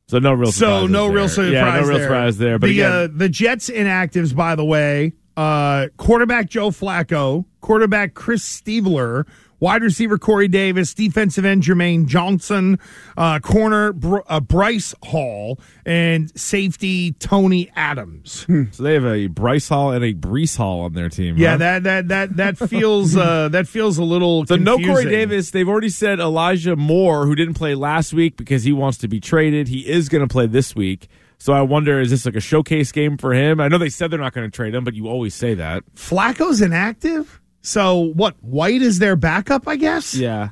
[0.09, 1.17] So no real so surprises no there.
[1.17, 2.03] real surprise Yeah, no real there.
[2.07, 2.59] surprise there.
[2.59, 8.13] But the again, uh, the Jets inactives, by the way, uh, quarterback Joe Flacco, quarterback
[8.15, 9.27] Chris Streveler,
[9.61, 12.79] wide receiver Corey Davis, defensive end Jermaine Johnson,
[13.17, 18.47] uh, corner Br- uh, Bryce Hall, and safety Tony Adams.
[18.73, 21.37] so they have a Bryce Hall and a Breece Hall on their team.
[21.37, 21.57] Yeah, huh?
[21.59, 24.47] that that that that feels uh, that feels a little.
[24.47, 25.05] So no Corey.
[25.05, 25.51] Davis.
[25.51, 29.21] They've already said Elijah Moore, who didn't play last week because he wants to be
[29.21, 29.69] traded.
[29.69, 31.09] He is going to play this week.
[31.41, 33.61] So I wonder, is this like a showcase game for him?
[33.61, 35.85] I know they said they're not going to trade him, but you always say that.
[35.95, 37.41] Flacco's inactive.
[37.63, 38.37] So what?
[38.43, 40.15] White is their backup, I guess.
[40.15, 40.51] Yeah,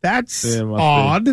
[0.00, 0.82] That's Yeah, it must be.
[0.82, 1.28] odd.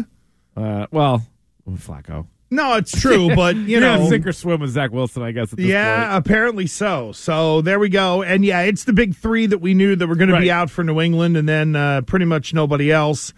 [0.55, 1.25] Uh, well,
[1.69, 2.27] Flacco.
[2.51, 5.51] No, it's true, but you You're know, sink or swim with Zach Wilson, I guess.
[5.53, 6.25] At this yeah, point.
[6.25, 7.11] apparently so.
[7.11, 8.23] So there we go.
[8.23, 10.71] And yeah, it's the big three that we knew that were going to be out
[10.71, 13.33] for New England, and then uh, pretty much nobody else.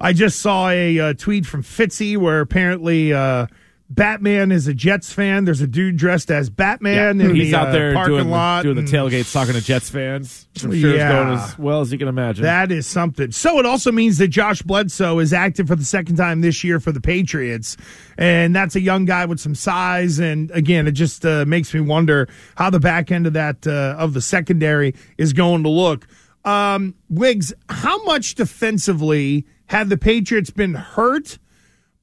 [0.00, 3.46] I just saw a uh, tweet from Fitzy where apparently uh,
[3.88, 5.44] Batman is a Jets fan.
[5.44, 8.64] There's a dude dressed as Batman in he's the out uh, there parking doing lot,
[8.64, 10.48] the, doing the tailgates, talking to Jets fans.
[10.62, 12.42] I'm sure it's going as well as you can imagine.
[12.42, 13.30] That is something.
[13.30, 16.80] So it also means that Josh Bledsoe is active for the second time this year
[16.80, 17.76] for the Patriots.
[18.18, 20.18] And that's a young guy with some size.
[20.18, 23.94] And again, it just uh, makes me wonder how the back end of that, uh,
[23.98, 26.08] of the secondary is going to look.
[26.44, 31.38] Um, Wiggs, how much defensively have the Patriots been hurt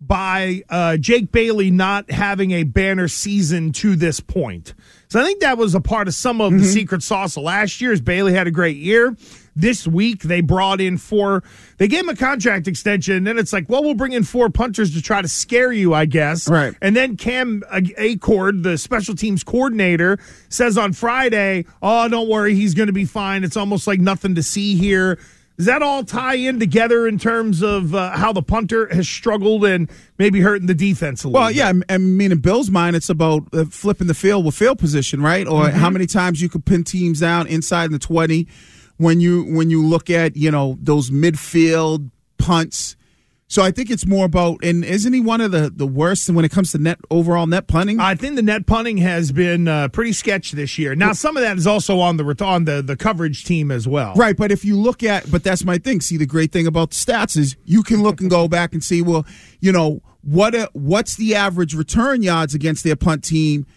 [0.07, 4.73] by uh, Jake Bailey not having a banner season to this point.
[5.09, 7.79] So I think that was a part of some of the secret sauce of last
[7.81, 7.91] year.
[7.91, 9.15] As Bailey had a great year.
[9.55, 11.43] This week they brought in four.
[11.77, 14.49] They gave him a contract extension, and then it's like, well, we'll bring in four
[14.49, 16.47] punters to try to scare you, I guess.
[16.47, 16.73] Right.
[16.81, 20.17] And then Cam Achord, the special teams coordinator,
[20.49, 23.43] says on Friday, "Oh, don't worry, he's going to be fine.
[23.43, 25.19] It's almost like nothing to see here."
[25.57, 29.63] Does that all tie in together in terms of uh, how the punter has struggled
[29.65, 29.87] and
[30.17, 31.41] maybe hurting the defense a little?
[31.41, 31.57] Well, bit?
[31.57, 35.21] yeah, I mean, in Bill's mind, it's about uh, flipping the field with field position,
[35.21, 35.47] right?
[35.47, 35.77] Or Mm-hmm.
[35.77, 38.47] how many times you could pin teams down inside the twenty
[38.97, 42.95] when you when you look at you know those midfield punts.
[43.53, 46.43] So I think it's more about, and isn't he one of the the worst when
[46.43, 47.99] it comes to net overall net punting?
[47.99, 50.95] I think the net punting has been uh, pretty sketch this year.
[50.95, 54.15] Now, some of that is also on the on the the coverage team as well.
[54.15, 56.01] Right, but if you look at, but that's my thing.
[56.01, 58.83] See, the great thing about the stats is you can look and go back and
[58.83, 59.23] see, well,
[59.59, 63.67] you know, what a, what's the average return yards against their punt team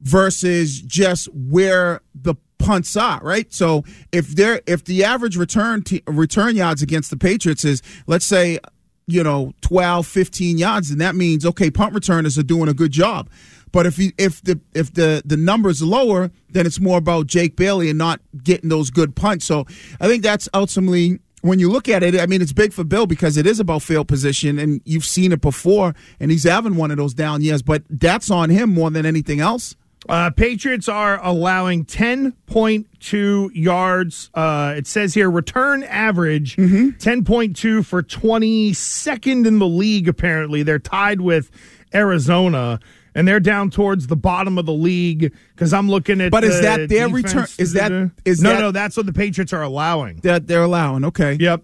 [0.00, 3.52] versus just where the punts are, right?
[3.52, 8.24] So if they're if the average return te- return yards against the Patriots is, let's
[8.24, 8.60] say,
[9.06, 12.92] you know, 12, 15 yards, and that means okay, punt returners are doing a good
[12.92, 13.28] job.
[13.72, 17.26] But if you, if the if the the numbers are lower, then it's more about
[17.26, 19.44] Jake Bailey and not getting those good punts.
[19.44, 19.66] So
[20.00, 22.18] I think that's ultimately when you look at it.
[22.18, 25.32] I mean, it's big for Bill because it is about field position, and you've seen
[25.32, 27.62] it before, and he's having one of those down years.
[27.62, 29.74] But that's on him more than anything else.
[30.08, 34.30] Uh, Patriots are allowing 10.2 yards.
[34.34, 40.62] Uh, it says here return average 10.2 for 22nd in the league, apparently.
[40.62, 41.50] They're tied with
[41.94, 42.80] Arizona.
[43.16, 46.32] And they're down towards the bottom of the league because I'm looking at.
[46.32, 47.24] But is the that their defense.
[47.24, 48.70] return- is that- is no that- no?
[48.72, 50.16] That's what the Patriots are allowing.
[50.24, 51.04] That they're allowing.
[51.04, 51.36] Okay.
[51.38, 51.62] Yep.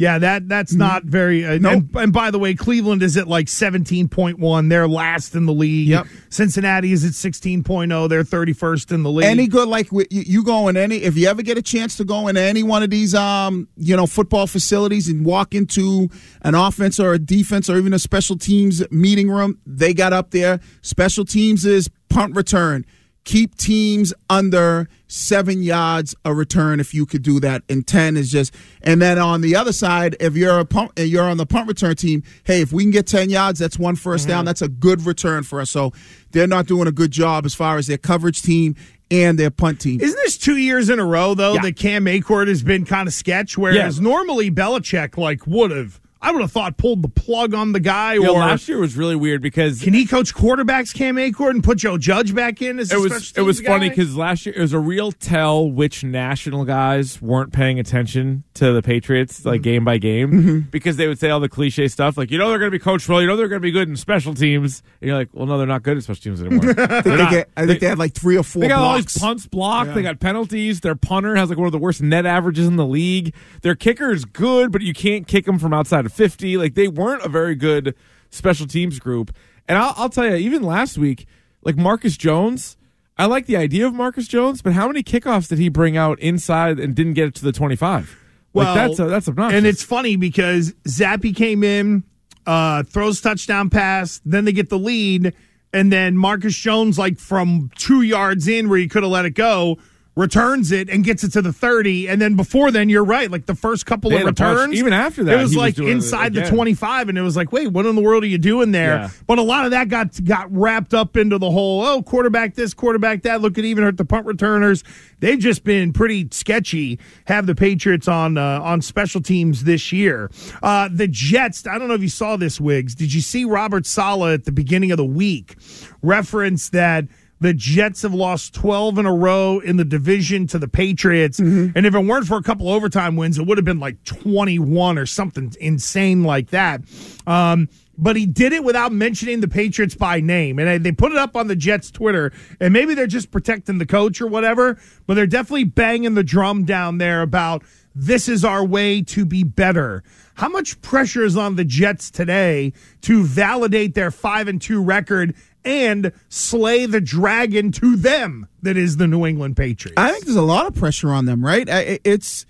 [0.00, 1.44] Yeah, that that's not very.
[1.44, 1.74] Uh, Nope.
[1.92, 4.70] and, and by the way, Cleveland is at like seventeen point one.
[4.70, 5.88] They're last in the league.
[5.88, 6.06] Yep.
[6.30, 8.08] Cincinnati is at sixteen oh.
[8.08, 9.26] They're thirty first in the league.
[9.26, 12.04] Any good like you, you go in any if you ever get a chance to
[12.04, 16.08] go in any one of these um you know football facilities and walk into
[16.40, 20.30] an offense or a defense or even a special teams meeting room, they got up
[20.30, 20.60] there.
[20.80, 22.86] Special teams is punt return.
[23.24, 27.62] Keep teams under seven yards a return if you could do that.
[27.68, 31.24] And ten is just and then on the other side, if you're a punt you're
[31.24, 34.26] on the punt return team, hey, if we can get ten yards, that's one first
[34.26, 34.38] down.
[34.40, 34.46] Mm-hmm.
[34.46, 35.70] That's a good return for us.
[35.70, 35.92] So
[36.32, 38.74] they're not doing a good job as far as their coverage team
[39.10, 40.00] and their punt team.
[40.00, 41.62] Isn't this two years in a row though Yeah.
[41.62, 43.58] that Cam Achord has been kind of sketch?
[43.58, 44.02] Whereas Yeah.
[44.02, 48.16] normally Belichick like would have, I would have thought pulled the plug on the guy.
[48.16, 51.64] Know, or last year was really weird because can he coach quarterbacks Cam Achord and
[51.64, 54.60] put Joe Judge back in as it was it was funny because last year it
[54.60, 59.62] was a real tell which national guys weren't paying attention to the Patriots like mm-hmm.
[59.62, 60.58] game by game mm-hmm.
[60.70, 62.82] because they would say all the cliche stuff like you know they're going to be
[62.82, 65.28] coached well you know they're going to be good in special teams and you're like
[65.32, 66.70] well no they're not good at special teams anymore.
[66.78, 68.96] I think, they, get, I think they had like three or four They got all
[68.96, 69.88] these punts blocked.
[69.88, 69.94] Yeah.
[69.94, 70.80] They got penalties.
[70.80, 73.34] Their punter has like one of the worst net averages in the league.
[73.62, 76.56] Their kicker is good, but you can't kick them from outside of 50.
[76.56, 77.94] Like they weren't a very good
[78.30, 79.34] special teams group.
[79.68, 81.26] And I'll, I'll tell you, even last week,
[81.62, 82.76] like Marcus Jones,
[83.16, 86.18] I like the idea of Marcus Jones, but how many kickoffs did he bring out
[86.20, 88.16] inside and didn't get it to the 25?
[88.52, 89.58] Like Well, that's, that's obnoxious.
[89.58, 92.02] And it's funny because Zappe came in,
[92.46, 95.34] uh, throws touchdown pass, then they get the lead,
[95.72, 99.34] and then Marcus Jones, like from two yards in where he could have let it
[99.34, 99.78] go,
[100.20, 102.08] returns it and gets it to the 30.
[102.08, 103.30] And then before then, you're right.
[103.30, 104.74] Like the first couple of bunch- returns.
[104.74, 107.08] even after that, it was he was like inside the 25.
[107.08, 108.96] And it was like, wait, what in the world are you doing there?
[108.96, 109.10] Yeah.
[109.26, 112.74] But a lot of that got got wrapped up into the whole, oh, quarterback this,
[112.74, 113.40] quarterback that.
[113.40, 114.84] Look at even hurt the punt returners.
[115.20, 116.98] They've just been pretty sketchy.
[117.24, 120.30] Have the Patriots on uh, on special teams this year.
[120.62, 121.66] Uh, the Jets.
[121.66, 124.52] I don't know if you saw this, wigs Did you see Robert Saleh at the
[124.52, 125.56] beginning of the week
[126.02, 127.06] reference that?
[127.40, 131.38] The Jets have lost 12 in a row in the division to the Patriots.
[131.74, 134.98] And if it weren't for a couple overtime wins, it would have been like 21
[134.98, 136.82] or something insane like that.
[137.26, 140.58] Um, but he did it without mentioning the Patriots by name.
[140.58, 142.32] And they put it up on the Jets Twitter.
[142.60, 146.64] And maybe they're just protecting the coach or whatever, but they're definitely banging the drum
[146.64, 147.62] down there about
[147.94, 150.02] this is our way to be better.
[150.34, 152.72] How much pressure is on the Jets today
[153.02, 158.96] to validate their 5 and 2 record and slay the dragon to them that is
[158.96, 159.94] the New England Patriots?
[159.96, 161.68] I think there's a lot of pressure on them, right?
[161.68, 162.46] I- I- It's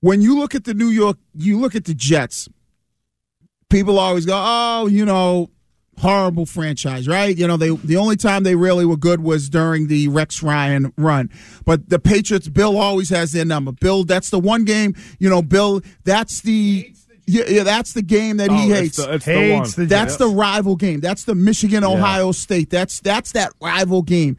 [0.00, 2.48] when you look at the New York, you look at the Jets.
[3.68, 5.50] People always go, "Oh, you know,
[5.98, 9.88] horrible franchise, right?" You know, they the only time they really were good was during
[9.88, 11.30] the Rex Ryan run.
[11.64, 13.72] But the Patriots, Bill always has their number.
[13.72, 14.94] Bill, that's the one game.
[15.18, 16.92] You know, Bill, that's the.
[17.26, 18.96] Yeah, yeah, that's the game that he Oh, it's hates.
[18.96, 19.84] the- it's the Hates one.
[19.84, 20.16] the that's Jets.
[20.16, 21.00] the rival game.
[21.00, 22.70] That's the Michigan Ohio State.
[22.70, 24.36] That's that's that rival game.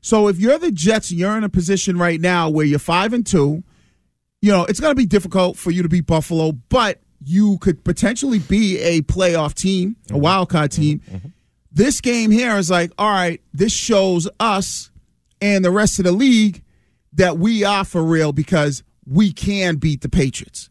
[0.00, 3.26] So if you're the Jets, you're in a position right now where you're five and
[3.26, 3.62] two.
[4.40, 7.84] You know it's going to be difficult for you to beat Buffalo, but you could
[7.84, 10.22] potentially be a playoff team, a mm-hmm.
[10.22, 10.82] wild card mm-hmm.
[10.82, 11.02] team.
[11.10, 11.28] Mm-hmm.
[11.72, 14.90] This game here is like, all right, this shows us
[15.42, 16.62] and the rest of the league
[17.12, 20.69] that we are for real because we can beat the Patriots.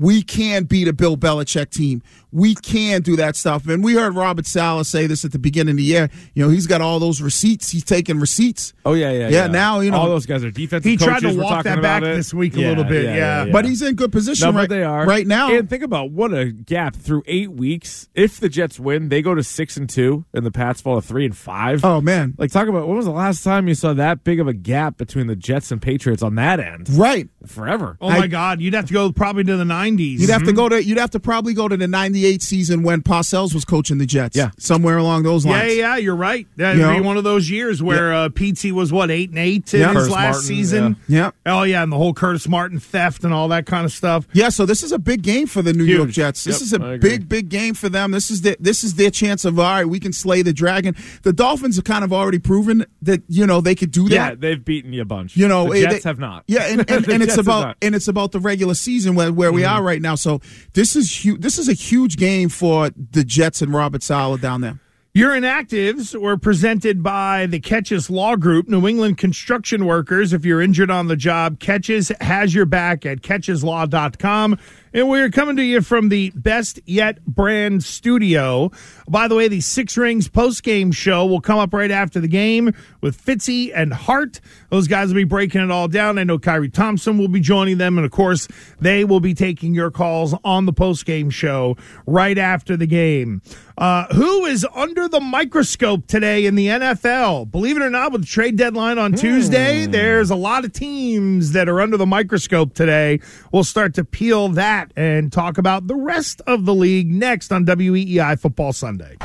[0.00, 2.02] We can beat a Bill Belichick team.
[2.32, 3.68] We can do that stuff.
[3.68, 6.08] And we heard Robert Saleh say this at the beginning of the year.
[6.32, 7.70] You know, he's got all those receipts.
[7.70, 8.72] He's taking receipts.
[8.86, 10.88] Oh yeah, yeah, Yeah, now, you know- all those guys are defensive.
[10.88, 12.14] He tried to walk that back it.
[12.14, 13.46] this week a little bit, yeah.
[13.52, 15.52] But he's in good position No, right, they are right now.
[15.52, 18.08] And think about what a gap through eight weeks.
[18.14, 21.06] If the Jets win, they go to six and two, and the Pats fall to
[21.06, 21.84] three and five.
[21.84, 24.48] Oh man, like talk about when was the last time you saw that big of
[24.48, 26.88] a gap between the Jets and Patriots on that end?
[26.90, 27.98] Right, forever.
[28.00, 29.64] Oh my God, you'd have to go probably to the
[29.96, 30.18] 90s.
[30.20, 33.02] You'd have to go to you'd have to probably go to the '98 season when
[33.02, 34.36] Parcells was coaching the Jets.
[34.36, 34.50] Yeah.
[34.58, 35.74] somewhere along those lines.
[35.74, 36.46] yeah, yeah, you're right.
[36.56, 37.02] That'd You be know?
[37.02, 39.88] one of those years where uh, Pete was what eight and eight in Yeah.
[39.88, 40.96] his Curtis last Martin, season.
[41.08, 41.30] yeah.
[41.46, 44.26] Oh yeah, and the whole Curtis Martin theft and all that kind of stuff.
[44.32, 45.96] Yeah, so this is a big game for the New Huge.
[45.96, 46.44] York Jets.
[46.44, 48.10] This Yep, is a big, big game for them.
[48.10, 50.94] This is the, this is their chance of all right, we can slay the dragon.
[51.22, 54.14] The Dolphins have kind of already proven that you know they could do that.
[54.14, 55.36] Yeah, they've beaten you a bunch.
[55.36, 56.44] You know, the eh, Jets they- have not.
[56.46, 59.62] Yeah, and, and, and it's about and it's about the regular season where, where we
[59.62, 59.70] Mhm.
[59.82, 60.14] Right now.
[60.14, 60.40] So
[60.74, 61.40] this is huge.
[61.40, 64.78] This is a huge game for the Jets and Robert Saleh down there.
[65.12, 70.32] Your inactives were presented by the Keches Law Group, New England construction workers.
[70.32, 74.56] If you're injured on the job, Catches has your back at catcheslaw.com.
[74.92, 78.72] And we're coming to you from the Best Yet brand studio.
[79.08, 82.26] By the way, the Six Rings post game show will come up right after the
[82.26, 84.40] game with Fitzy and Hart.
[84.70, 86.18] Those guys will be breaking it all down.
[86.18, 87.98] I know Kyrie Thompson will be joining them.
[87.98, 88.48] And of course,
[88.80, 93.42] they will be taking your calls on the post game show right after the game.
[93.78, 97.50] Uh, who is under the microscope today in the NFL?
[97.50, 101.52] Believe it or not, with the trade deadline on Tuesday, there's a lot of teams
[101.52, 103.20] that are under the microscope today.
[103.52, 107.64] We'll start to peel that and talk about the rest of the league next on
[107.66, 109.16] WEEI Football Sunday.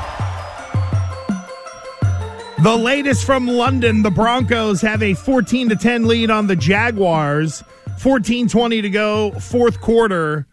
[2.63, 7.63] The latest from London, the Broncos have a 14 to 10 lead on the Jaguars.
[7.99, 10.47] 14-20 to go, fourth quarter.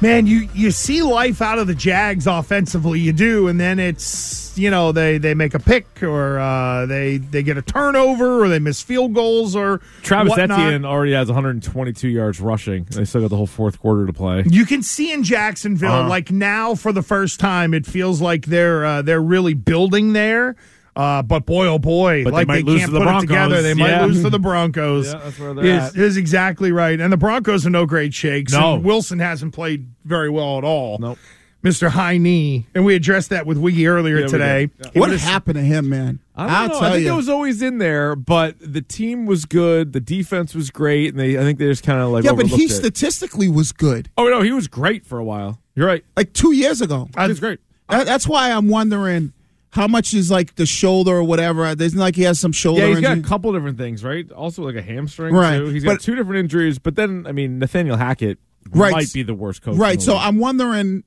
[0.00, 4.56] Man, you you see life out of the Jags offensively, you do, and then it's
[4.56, 8.48] you know they they make a pick or uh, they they get a turnover or
[8.48, 10.60] they miss field goals or Travis whatnot.
[10.60, 12.84] Etienne already has 122 yards rushing.
[12.84, 14.44] They still got the whole fourth quarter to play.
[14.48, 16.08] You can see in Jacksonville, Uh-huh.
[16.08, 20.54] like now for the first time, it feels like they're uh, they're really building there.
[20.98, 23.22] Uh, but boy, oh boy, But they like might lose can't to the put Broncos.
[23.24, 23.62] it together.
[23.62, 25.06] They might lose to the Broncos.
[25.12, 25.96] Yeah, that's where they're is, at.
[25.96, 27.00] is exactly right.
[27.00, 28.52] And the Broncos are no great shakes.
[28.52, 28.74] No.
[28.74, 30.98] And Wilson hasn't played very well at all.
[30.98, 31.18] Nope.
[31.62, 31.88] Mr.
[31.88, 34.66] High Knee, and we addressed that with Wiggy earlier Yeah, today.
[34.66, 34.90] did.
[34.94, 35.00] Yeah.
[35.00, 36.20] What happened to him, man?
[36.36, 36.74] I don't I'll know.
[36.74, 37.12] tell I think you.
[37.12, 39.92] it was always in there, but the team was good.
[39.92, 42.46] The defense was great, and they I think they just kind of like yeah, but
[42.46, 42.70] he it.
[42.70, 44.08] statistically was good.
[44.16, 45.60] Oh no, he was great for a while.
[45.74, 46.04] You're right.
[46.16, 47.08] Like two years ago.
[47.20, 47.58] He was great.
[47.88, 49.32] That- that's why I'm wondering
[49.78, 51.74] how much is like the shoulder or whatever.
[51.74, 52.82] There's like he has some shoulder.
[52.82, 54.30] Yeah, he's got a couple different things, right?
[54.32, 55.66] Also like a hamstring, Right, Too.
[55.68, 58.38] He's got but- two different injuries, but then I mean Nathaniel Hackett
[58.70, 58.92] Right.
[58.92, 59.76] might be the worst coach.
[59.78, 60.02] Right.
[60.02, 60.22] So league.
[60.24, 61.04] I'm wondering.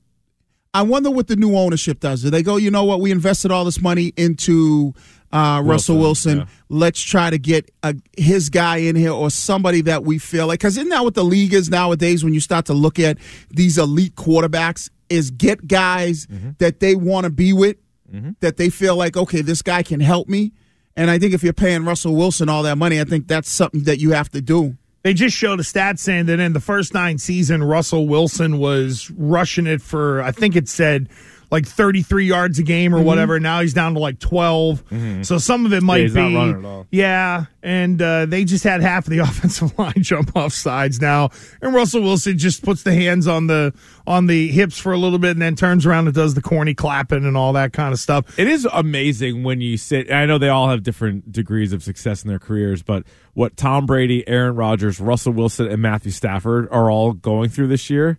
[0.74, 2.22] I wonder what the new ownership does.
[2.22, 3.00] Do they go, you know what?
[3.00, 4.94] We invested all this money into
[5.30, 6.38] uh, Russell Wilson, Wilson.
[6.38, 6.44] yeah.
[6.70, 10.60] Let's try to get a, his guy in here or somebody that we feel like.
[10.60, 13.18] Because isn't that what the league is nowadays when you start to look at
[13.50, 14.88] these elite quarterbacks?
[15.10, 17.76] Is get guys that they want to be with,
[18.12, 18.30] Mm-hmm.
[18.40, 20.52] that they feel like, okay, this guy can help me.
[20.96, 23.84] And I think if you're paying Russell Wilson all that money, I think that's something
[23.84, 24.76] that you have to do.
[25.02, 29.10] They just showed a stat saying that in the first nine season, Russell Wilson was
[29.12, 31.08] rushing it for I think it said
[31.52, 33.06] like 33 yards a game or Mm-hmm.
[33.06, 33.38] whatever.
[33.38, 34.82] Now he's down to like 12.
[35.22, 36.86] So some of it might he's be not running at all.
[36.90, 41.28] yeah, and uh, they just had half of the offensive line jump off sides now,
[41.60, 43.72] and Russell Wilson just puts the hands on the
[44.06, 46.74] on the hips for a little bit and then turns around and does the corny
[46.74, 48.36] clapping and all that kind of stuff.
[48.38, 50.10] It is amazing when you sit.
[50.10, 53.86] I know they all have different degrees of success in their careers, but what Tom
[53.86, 58.18] Brady, Aaron Rodgers, Russell Wilson, and Matthew Stafford are all going through this year.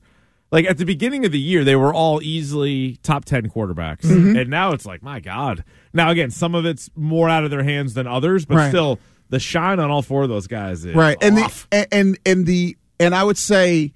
[0.54, 4.02] Like at the beginning of the year, they were all easily top 10 quarterbacks.
[4.04, 4.38] Mm-hmm.
[4.38, 5.64] And now it's like, my God.
[5.94, 8.70] Now, again, some of it's more out of their hands than others, but Right.
[8.70, 9.00] still,
[9.30, 11.68] the shine on all four of those guys is right and off.
[11.72, 13.92] the and and the and i would say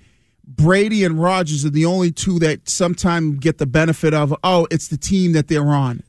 [0.48, 4.88] brady and rogers are the only two that sometimes get the benefit of oh it's
[4.88, 6.02] the team that they're on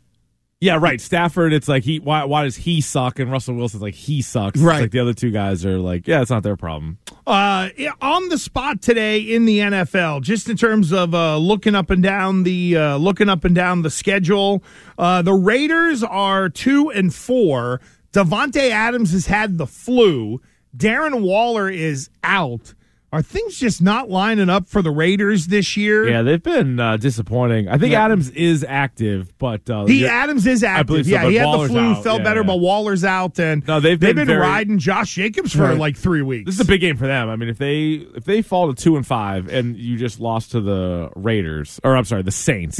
[0.60, 1.00] Yeah, right.
[1.00, 2.00] Stafford, it's like he.
[2.00, 2.24] Why?
[2.24, 3.20] Why does he suck?
[3.20, 4.58] And Russell Wilson's like he sucks.
[4.58, 4.76] Right.
[4.76, 6.98] It's like the other two guys are like, yeah, it's not their problem.
[7.28, 7.68] Uh,
[8.00, 12.02] on the spot today in the NFL, just in terms of uh, looking up and
[12.02, 14.64] down the uh, looking up and down the schedule,
[14.98, 17.80] uh, the Raiders are two and four.
[18.12, 20.40] Davante Adams has had the flu.
[20.76, 22.74] Darren Waller is out.
[23.10, 26.06] Are things just not lining up for the Raiders this year?
[26.06, 27.66] Yeah, they've been uh, disappointing.
[27.66, 28.04] I think Yeah.
[28.04, 31.06] Adams is active, but uh, He Adams is active.
[31.06, 32.04] So, yeah, he had Waller's the flu, out.
[32.04, 32.46] felt Yeah, better, yeah.
[32.46, 35.78] but Waller's out, and No, they've been very- riding Josh Jacobs for Right.
[35.78, 36.44] like three weeks.
[36.44, 37.30] This is a big game for them.
[37.30, 40.50] I mean, if they if they fall to two and five, and you just lost
[40.50, 42.78] to the Raiders, or I'm sorry, the Saints,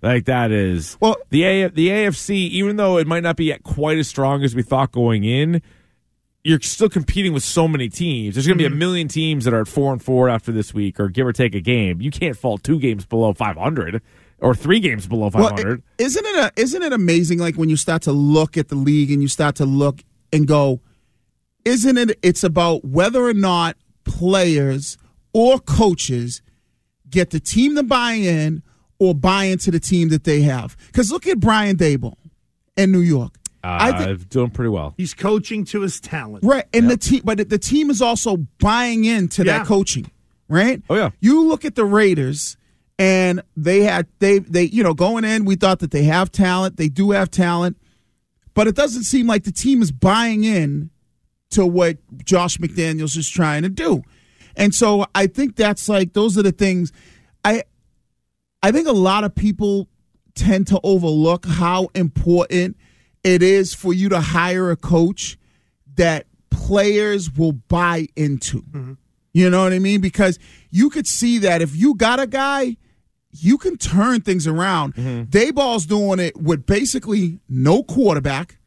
[0.00, 1.04] like that is Mm-hmm.
[1.04, 2.30] Well- the A, the AFC.
[2.48, 5.60] Even though it might not be quite as strong as we thought going in,
[6.46, 8.34] you're still competing with so many teams.
[8.36, 8.74] There's going to be Mm-hmm.
[8.74, 11.32] a million teams that are at four and four after this week, or give or
[11.32, 12.00] take a game.
[12.00, 14.00] You can't fall two games below 500
[14.38, 15.82] or three games below 500.
[15.98, 18.74] is isn't it a, isn't it amazing like when you start to look at the
[18.74, 20.80] league and you start to look and go
[21.64, 24.98] isn't it it's about whether or not players
[25.32, 26.42] or coaches
[27.08, 28.62] get the team to buy in
[28.98, 32.16] or buy into the team that they have because look at brian daboll
[32.76, 34.94] in new york uh, think- doing pretty well.
[34.96, 36.44] He's coaching to his talent.
[36.44, 39.58] Right, and the team, but the team is also buying into Yeah.
[39.58, 40.10] that coaching.
[40.48, 40.80] Right.
[40.88, 41.10] Oh yeah.
[41.20, 42.56] You look at the Raiders,
[42.98, 46.76] and they had they they you know going in, we thought that they have talent.
[46.76, 47.76] They do have talent,
[48.54, 50.90] but it doesn't seem like the team is buying in
[51.50, 54.02] to what Josh McDaniels is trying to do,
[54.56, 56.92] and so I think that's like those are the things.
[57.44, 57.64] I
[58.62, 59.88] I think a lot of people
[60.36, 62.76] tend to overlook how important
[63.24, 65.36] it is for you to hire a coach
[65.96, 68.62] that players will buy into.
[69.32, 70.00] You know what I mean?
[70.00, 70.38] Because
[70.70, 72.76] you could see that if you got a guy,
[73.32, 74.94] you can turn things around.
[74.94, 78.58] Daboll's doing it with basically no quarterback,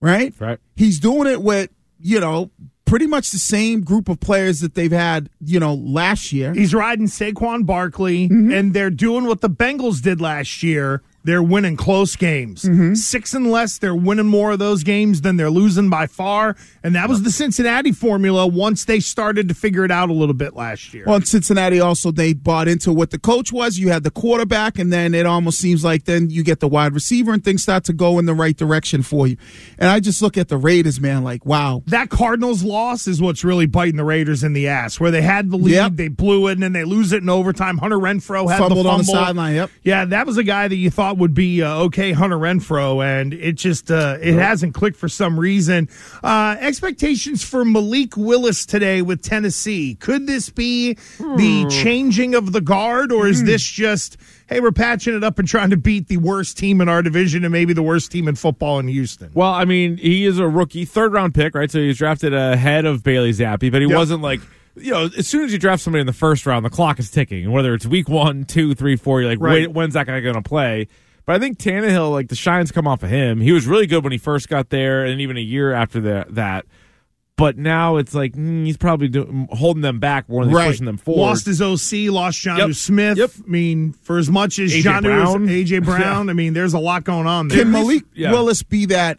[0.00, 0.32] right?
[0.38, 0.58] Right.
[0.76, 2.50] He's doing it with, you know,
[2.84, 6.52] pretty much the same group of players that they've had, you know, last year.
[6.54, 8.52] He's riding Saquon Barkley, Mm-hmm.
[8.52, 11.02] and they're doing what the Bengals did last year.
[11.22, 12.62] They're winning close games.
[12.62, 12.94] Mm-hmm.
[12.94, 16.56] Six and less, they're winning more of those games than they're losing by far.
[16.82, 20.34] And that was the Cincinnati formula once they started to figure it out a little
[20.34, 21.04] bit last year.
[21.06, 23.78] Well, in Cincinnati also they bought into what the coach was.
[23.78, 26.94] You had the quarterback, and then it almost seems like then you get the wide
[26.94, 29.36] receiver, and things start to go in the right direction for you.
[29.78, 31.82] And I just look at the Raiders, man, like wow.
[31.86, 35.50] that Cardinals loss is what's really biting the Raiders in the ass, where they had
[35.50, 35.92] the lead, Yep.
[35.96, 37.76] they blew it, and then they lose it in overtime.
[37.78, 39.24] Hunter Renfrow had Fumbled the on the fumble.
[39.24, 39.70] sideline, yep.
[39.82, 43.32] Yeah, that was a guy that you thought would be uh, okay, Hunter Renfrow, and
[43.34, 45.88] it just uh, it hasn't clicked for some reason.
[46.22, 49.94] Uh, expectations for Malik Willis today with Tennessee.
[49.96, 54.16] Could this be the changing of the guard, or is this just
[54.48, 57.44] hey, we're patching it up and trying to beat the worst team in our division
[57.44, 59.30] and maybe the worst team in football in Houston?
[59.32, 61.70] Well, I mean, he is a rookie, third round pick, right?
[61.70, 63.96] So he was drafted ahead of Bailey Zappe, but he Yep.
[63.96, 64.40] wasn't like,
[64.76, 67.10] you know, as soon as you draft somebody in the first round, the clock is
[67.10, 67.44] ticking.
[67.44, 69.52] And whether it's week one, two, three, four, you're like, Right.
[69.66, 70.86] wait, when's that guy going to play?
[71.26, 73.40] But I think Tannehill, like the shine's come off of him.
[73.40, 76.26] He was really good when he first got there, and even a year after the,
[76.30, 76.66] that.
[77.36, 80.66] But now it's like mm, he's probably do, holding them back more than he's Right.
[80.68, 81.20] pushing them forward.
[81.22, 82.72] Lost his OC, lost John Yep.
[82.74, 83.16] Smith.
[83.18, 83.30] Yep.
[83.46, 84.82] I mean, for as much as A.J.
[84.82, 85.46] John Brown.
[85.48, 87.58] AJ Brown, I mean, there's a lot going on there.
[87.60, 88.30] Can Malik yeah.
[88.32, 89.18] Willis be that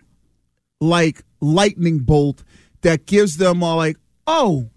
[0.79, 2.43] like lightning bolt
[2.81, 3.97] that gives them all like,
[4.27, 4.69] oh,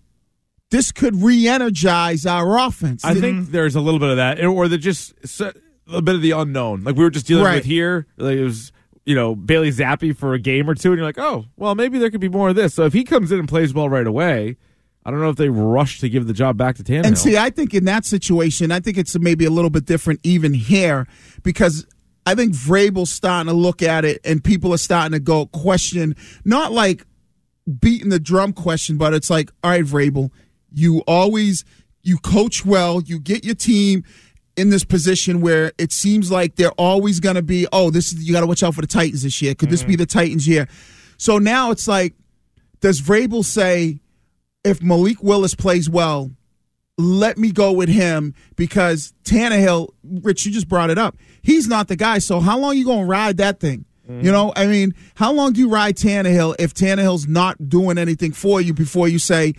[0.75, 3.05] this could re-energize our offense?
[3.05, 6.33] I think there's a little bit of that, or the just a bit of the
[6.33, 6.83] unknown.
[6.85, 7.57] Like we were just dealing Right.
[7.57, 8.07] with here.
[8.17, 8.73] Like it was,
[9.07, 11.99] you know, Bailey Zappe for a game or two, and you're like, oh, well, maybe
[11.99, 12.75] there could be more of this.
[12.75, 14.57] So if he comes in and plays well right away,
[15.05, 17.05] I don't know if they rush to give the job back to Tannehill.
[17.07, 20.21] And see, I think in that situation, I think it's maybe a little bit different
[20.23, 21.07] even here
[21.43, 21.87] because
[22.27, 26.17] I think Vrabel's starting to look at it and people are starting to go question,
[26.45, 27.05] not like
[27.81, 30.31] beating the drum question, but it's like, all right, Vrabel,
[30.75, 31.65] you always
[32.03, 34.05] you coach well, you get your team
[34.57, 38.25] in this position where it seems like they're always going to be, oh, this is
[38.25, 39.55] you got to watch out for the Titans this year.
[39.55, 39.99] Could this be mm.
[39.99, 40.69] the Titans year?
[41.17, 42.15] So now it's like,
[42.81, 44.01] does Vrabel say,
[44.63, 46.31] if Malik Willis plays well,
[46.97, 51.17] let me go with him because Tannehill, Rich, you just brought it up.
[51.43, 52.19] He's not the guy.
[52.19, 53.85] So how long you gonna ride that thing?
[54.07, 54.33] You mm.
[54.33, 58.61] know, I mean, how long do you ride Tannehill if Tannehill's not doing anything for
[58.61, 59.55] you before you say,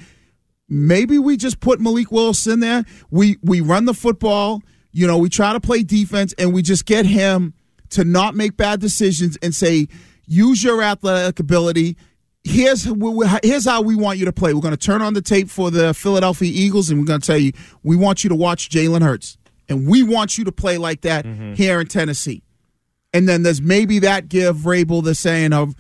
[0.68, 2.86] maybe we just put Malik Willis in there.
[3.09, 4.61] We we run the football.
[4.91, 7.53] You know, we try to play defense, and we just get him
[7.89, 9.88] to not make bad decisions and say,
[10.26, 11.97] use your athletic ability.
[12.43, 12.88] Here's
[13.43, 14.53] here's how we want you to play.
[14.53, 17.28] We're going to turn on the tape for the Philadelphia Eagles, and we're going to
[17.28, 17.51] tell you
[17.84, 19.38] we want you to watch Jalen Hurts,
[19.68, 21.53] and we want you to play like that mm-hmm.
[21.53, 22.43] here in Tennessee.
[23.13, 25.74] And then there's maybe that give Vrabel the saying of,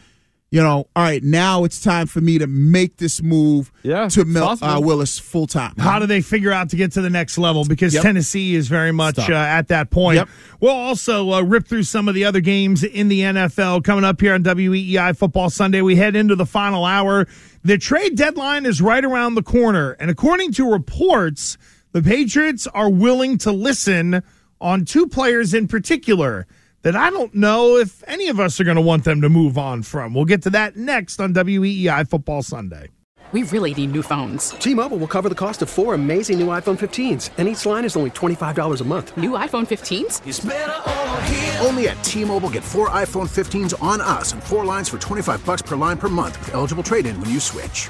[0.51, 4.21] you know, all right, now it's time for me to make this move Yeah, to
[4.21, 5.73] it's Mil- uh, Willis full time.
[5.77, 7.65] How do they figure out to get to the next level?
[7.65, 8.03] Because Yep.
[8.03, 10.17] Tennessee is very much uh, at that point.
[10.17, 10.29] Yep.
[10.61, 14.21] We'll also uh, rip through some of the other games in the NFL coming up
[14.21, 15.81] here on WEEI Football Sunday.
[15.81, 17.27] We head into the final hour.
[17.63, 21.57] The trade deadline is right around the corner, and according to reports,
[21.91, 24.21] the Patriots are willing to listen
[24.61, 26.45] on two players in particular.
[26.85, 29.57] That I don't know if any of us are going to want them to move
[29.57, 30.13] on from.
[30.13, 32.89] We'll get to that next on WEEI Football Sunday.
[33.31, 34.51] We really need new phones.
[34.51, 37.95] T-Mobile will cover the cost of four amazing new iPhone 15s, and each line is
[37.95, 39.17] only $25 a month.
[39.17, 41.65] New iPhone 15s?
[41.65, 45.63] Only at T-Mobile, get four iPhone 15s on us and four lines for 25 bucks
[45.63, 47.89] per line per month with eligible trade-in when you switch.